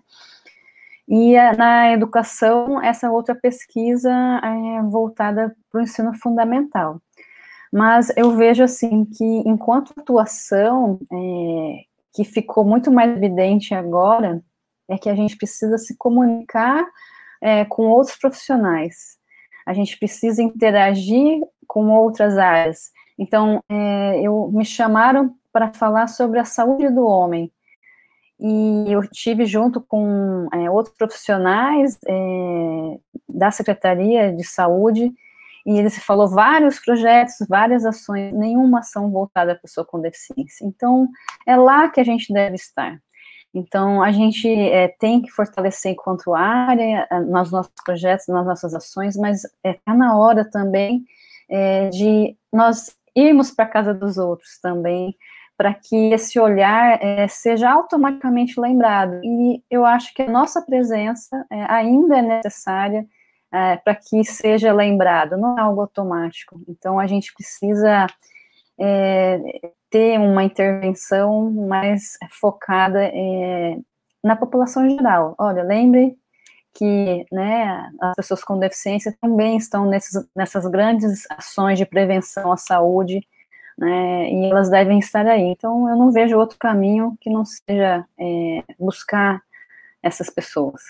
[1.08, 7.02] E a, na educação, essa outra pesquisa é voltada para o ensino fundamental.
[7.74, 14.44] Mas eu vejo assim que enquanto atuação é, que ficou muito mais evidente agora
[14.88, 16.86] é que a gente precisa se comunicar
[17.42, 19.18] é, com outros profissionais,
[19.66, 22.92] a gente precisa interagir com outras áreas.
[23.20, 27.52] Então, é, eu me chamaram para falar sobre a saúde do homem,
[28.40, 35.12] e eu tive junto com é, outros profissionais é, da Secretaria de Saúde,
[35.66, 40.66] e ele se falou vários projetos, várias ações, nenhuma ação voltada à pessoa com deficiência.
[40.66, 41.10] Então,
[41.46, 43.02] é lá que a gente deve estar.
[43.58, 48.76] Então, a gente é, tem que fortalecer enquanto área, eh, nos nossos projetos, nas nossas
[48.76, 51.04] ações, mas está é, na hora também
[51.50, 55.16] é, de nós irmos para a casa dos outros também,
[55.58, 57.00] para que esse olhar
[57.30, 59.20] seja automaticamente lembrado.
[59.24, 63.08] E eu acho que a nossa presença ainda é necessária
[63.84, 66.62] para que seja lembrado, não é algo automático.
[66.68, 68.06] Então, a gente precisa
[68.80, 69.40] é,
[69.90, 73.78] ter uma intervenção mais focada é,
[74.24, 75.36] na população geral.
[75.38, 76.18] Olha, lembre
[76.74, 82.58] que né, as pessoas com deficiência também estão nesses, nessas grandes ações de prevenção à
[82.58, 83.28] saúde,
[83.78, 85.44] né, e elas devem estar aí.
[85.44, 89.42] Então, eu não vejo outro caminho que não seja é, buscar
[90.04, 90.82] essas pessoas.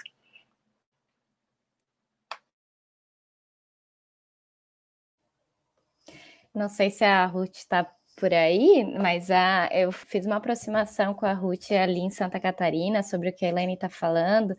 [6.57, 7.87] Não sei se a Ruth está
[8.19, 13.03] por aí, mas a, eu fiz uma aproximação com a Ruth ali em Santa Catarina
[13.03, 14.57] sobre o que a Elaine está falando,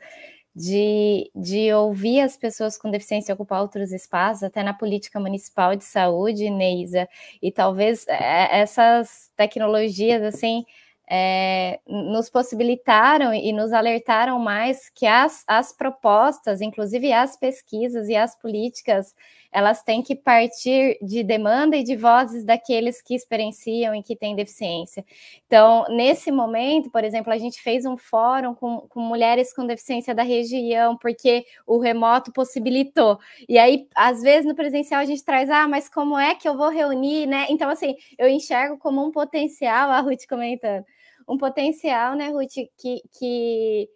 [0.54, 5.84] de, de ouvir as pessoas com deficiência ocupar outros espaços, até na política municipal de
[5.84, 7.08] saúde, Neisa,
[7.42, 10.64] e talvez é, essas tecnologias, assim,
[11.10, 18.16] é, nos possibilitaram e nos alertaram mais que as, as propostas, inclusive as pesquisas e
[18.16, 19.14] as políticas,
[19.50, 24.36] elas têm que partir de demanda e de vozes daqueles que experienciam e que têm
[24.36, 25.02] deficiência.
[25.46, 30.14] Então, nesse momento, por exemplo, a gente fez um fórum com, com mulheres com deficiência
[30.14, 33.18] da região, porque o remoto possibilitou.
[33.48, 36.56] E aí, às vezes, no presencial, a gente traz, ah, mas como é que eu
[36.56, 37.46] vou reunir, né?
[37.48, 40.84] Então, assim, eu enxergo como um potencial, a Ruth comentando
[41.28, 43.88] um potencial, né, Ruth, que, que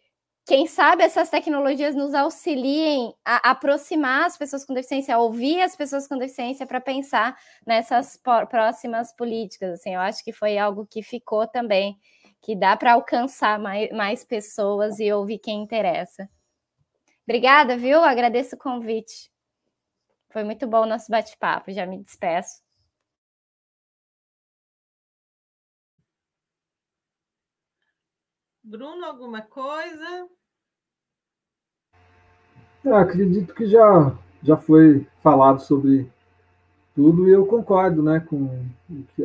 [0.45, 5.77] quem sabe essas tecnologias nos auxiliem a aproximar as pessoas com deficiência, a ouvir as
[5.77, 7.37] pessoas com deficiência para pensar
[7.67, 9.81] nessas próximas políticas.
[9.81, 11.97] Assim, eu acho que foi algo que ficou também,
[12.41, 16.29] que dá para alcançar mais, mais pessoas e ouvir quem interessa.
[17.25, 18.01] Obrigada, viu?
[18.03, 19.31] Agradeço o convite.
[20.29, 21.71] Foi muito bom o nosso bate-papo.
[21.71, 22.63] Já me despeço.
[28.65, 30.29] Bruno, alguma coisa?
[32.85, 36.09] Eu acredito que já, já foi falado sobre
[36.95, 38.65] tudo e eu concordo né, com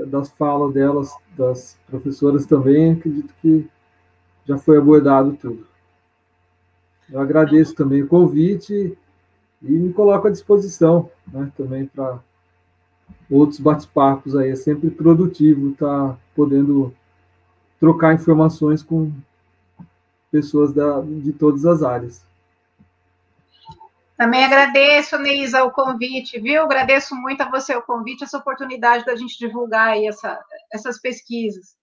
[0.08, 3.70] das falas delas, das professoras também, acredito que
[4.44, 5.68] já foi abordado tudo.
[7.10, 8.98] Eu agradeço também o convite
[9.62, 12.20] e me coloco à disposição né, também para
[13.30, 14.50] outros bate-papos aí.
[14.50, 16.94] É sempre produtivo estar tá podendo
[17.80, 19.12] trocar informações com
[20.32, 22.26] pessoas da, de todas as áreas.
[24.18, 26.64] Também agradeço, Neisa, o convite, viu?
[26.64, 30.44] Agradeço muito a você o convite, essa oportunidade da gente divulgar aí essa,
[30.74, 31.78] essas pesquisas.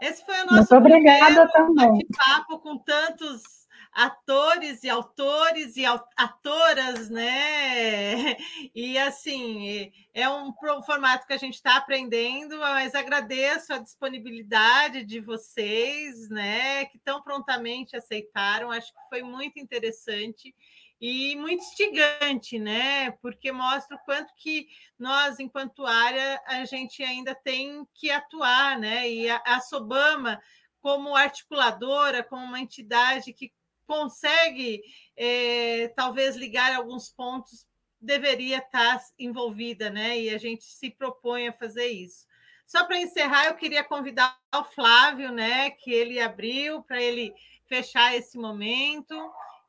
[0.00, 2.06] Esse foi o nosso muito obrigada também.
[2.16, 3.63] papo com tantos
[3.94, 5.84] atores e autores e
[6.16, 8.36] atoras, né?
[8.74, 10.52] E assim, é um
[10.84, 16.86] formato que a gente está aprendendo, mas agradeço a disponibilidade de vocês, né?
[16.86, 18.70] Que tão prontamente aceitaram.
[18.70, 20.54] Acho que foi muito interessante
[21.00, 23.12] e muito instigante, né?
[23.22, 24.66] Porque mostra o quanto que
[24.98, 29.08] nós, enquanto área, a gente ainda tem que atuar, né?
[29.08, 30.40] E a, a Sobama,
[30.80, 33.52] como articuladora, como uma entidade que
[33.86, 34.82] consegue
[35.16, 37.66] é, talvez ligar alguns pontos,
[38.00, 40.18] deveria estar envolvida, né?
[40.18, 42.26] E a gente se propõe a fazer isso.
[42.66, 45.70] Só para encerrar, eu queria convidar o Flávio, né?
[45.70, 47.34] Que ele abriu para ele
[47.66, 49.14] fechar esse momento.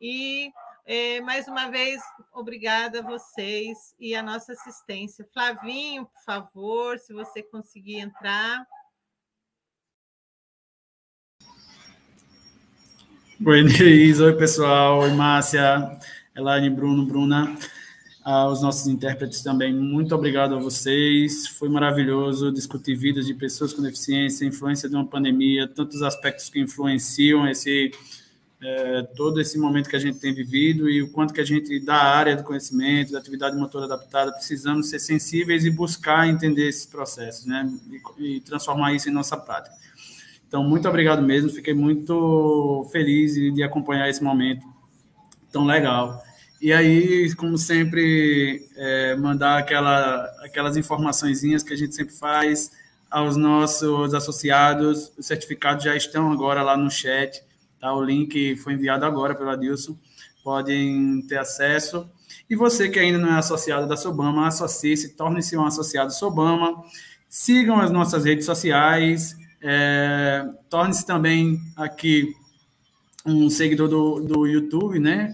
[0.02, 0.52] E
[0.86, 2.02] é, mais uma vez,
[2.34, 5.28] obrigada a vocês e a nossa assistência.
[5.34, 8.66] Flavinho, por favor, se você conseguir entrar.
[13.44, 14.22] Oi, Neis.
[14.22, 15.00] Oi, pessoal.
[15.00, 16.00] Oi, Márcia,
[16.34, 17.54] Elaine, Bruno, Bruna.
[18.24, 21.46] Aos nossos intérpretes também, muito obrigado a vocês.
[21.50, 26.62] Foi maravilhoso discutir vidas de pessoas com deficiência, influência de uma pandemia, tantos aspectos que
[26.62, 27.92] influenciam esse
[28.64, 31.78] é, todo esse momento que a gente tem vivido e o quanto que a gente,
[31.82, 36.86] da área do conhecimento, da atividade motora adaptada, precisamos ser sensíveis e buscar entender esses
[36.86, 37.70] processos, né?
[38.18, 39.76] E, e transformar isso em nossa prática.
[40.48, 41.50] Então, muito obrigado mesmo.
[41.50, 44.66] Fiquei muito feliz de acompanhar esse momento
[45.52, 46.22] tão legal.
[46.62, 52.72] E aí, como sempre, é, mandar aquela, aquelas informaçõezinhas que a gente sempre faz
[53.10, 55.12] aos nossos associados.
[55.18, 57.44] Os certificados já estão agora lá no chat.
[57.80, 57.94] Tá?
[57.94, 59.98] O link foi enviado agora pelo Adilson.
[60.44, 62.10] Podem ter acesso.
[62.50, 66.84] E você que ainda não é associado da Sobama, associe-se, torne-se um associado Sobama.
[67.30, 69.36] Sigam as nossas redes sociais,
[69.68, 72.32] é, Torne-se também aqui
[73.26, 75.34] um seguidor do, do YouTube, né?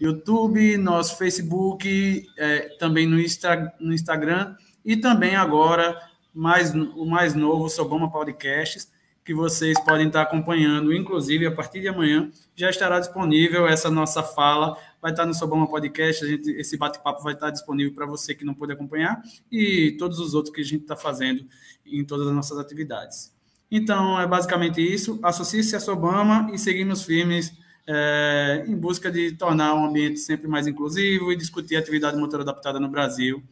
[0.00, 6.00] YouTube, nosso Facebook, é, também no, Insta, no Instagram e também agora
[6.32, 8.92] mais, o mais novo Sobama Podcasts,
[9.24, 14.22] que vocês podem estar acompanhando, inclusive a partir de amanhã já estará disponível essa nossa
[14.22, 18.44] fala, vai estar no Sobama Podcast, gente, esse bate-papo vai estar disponível para você que
[18.44, 19.20] não pôde acompanhar
[19.50, 21.44] e todos os outros que a gente está fazendo
[21.84, 23.33] em todas as nossas atividades.
[23.70, 25.18] Então, é basicamente isso.
[25.22, 27.52] Associe-se a Sobama e seguimos firmes
[27.86, 32.40] é, em busca de tornar um ambiente sempre mais inclusivo e discutir a atividade motor
[32.40, 33.42] adaptada no Brasil.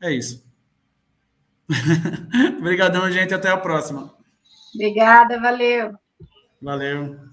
[0.00, 0.44] É isso.
[2.58, 3.34] Obrigadão, gente.
[3.34, 4.12] Até a próxima.
[4.74, 5.94] Obrigada, valeu.
[6.60, 7.31] Valeu.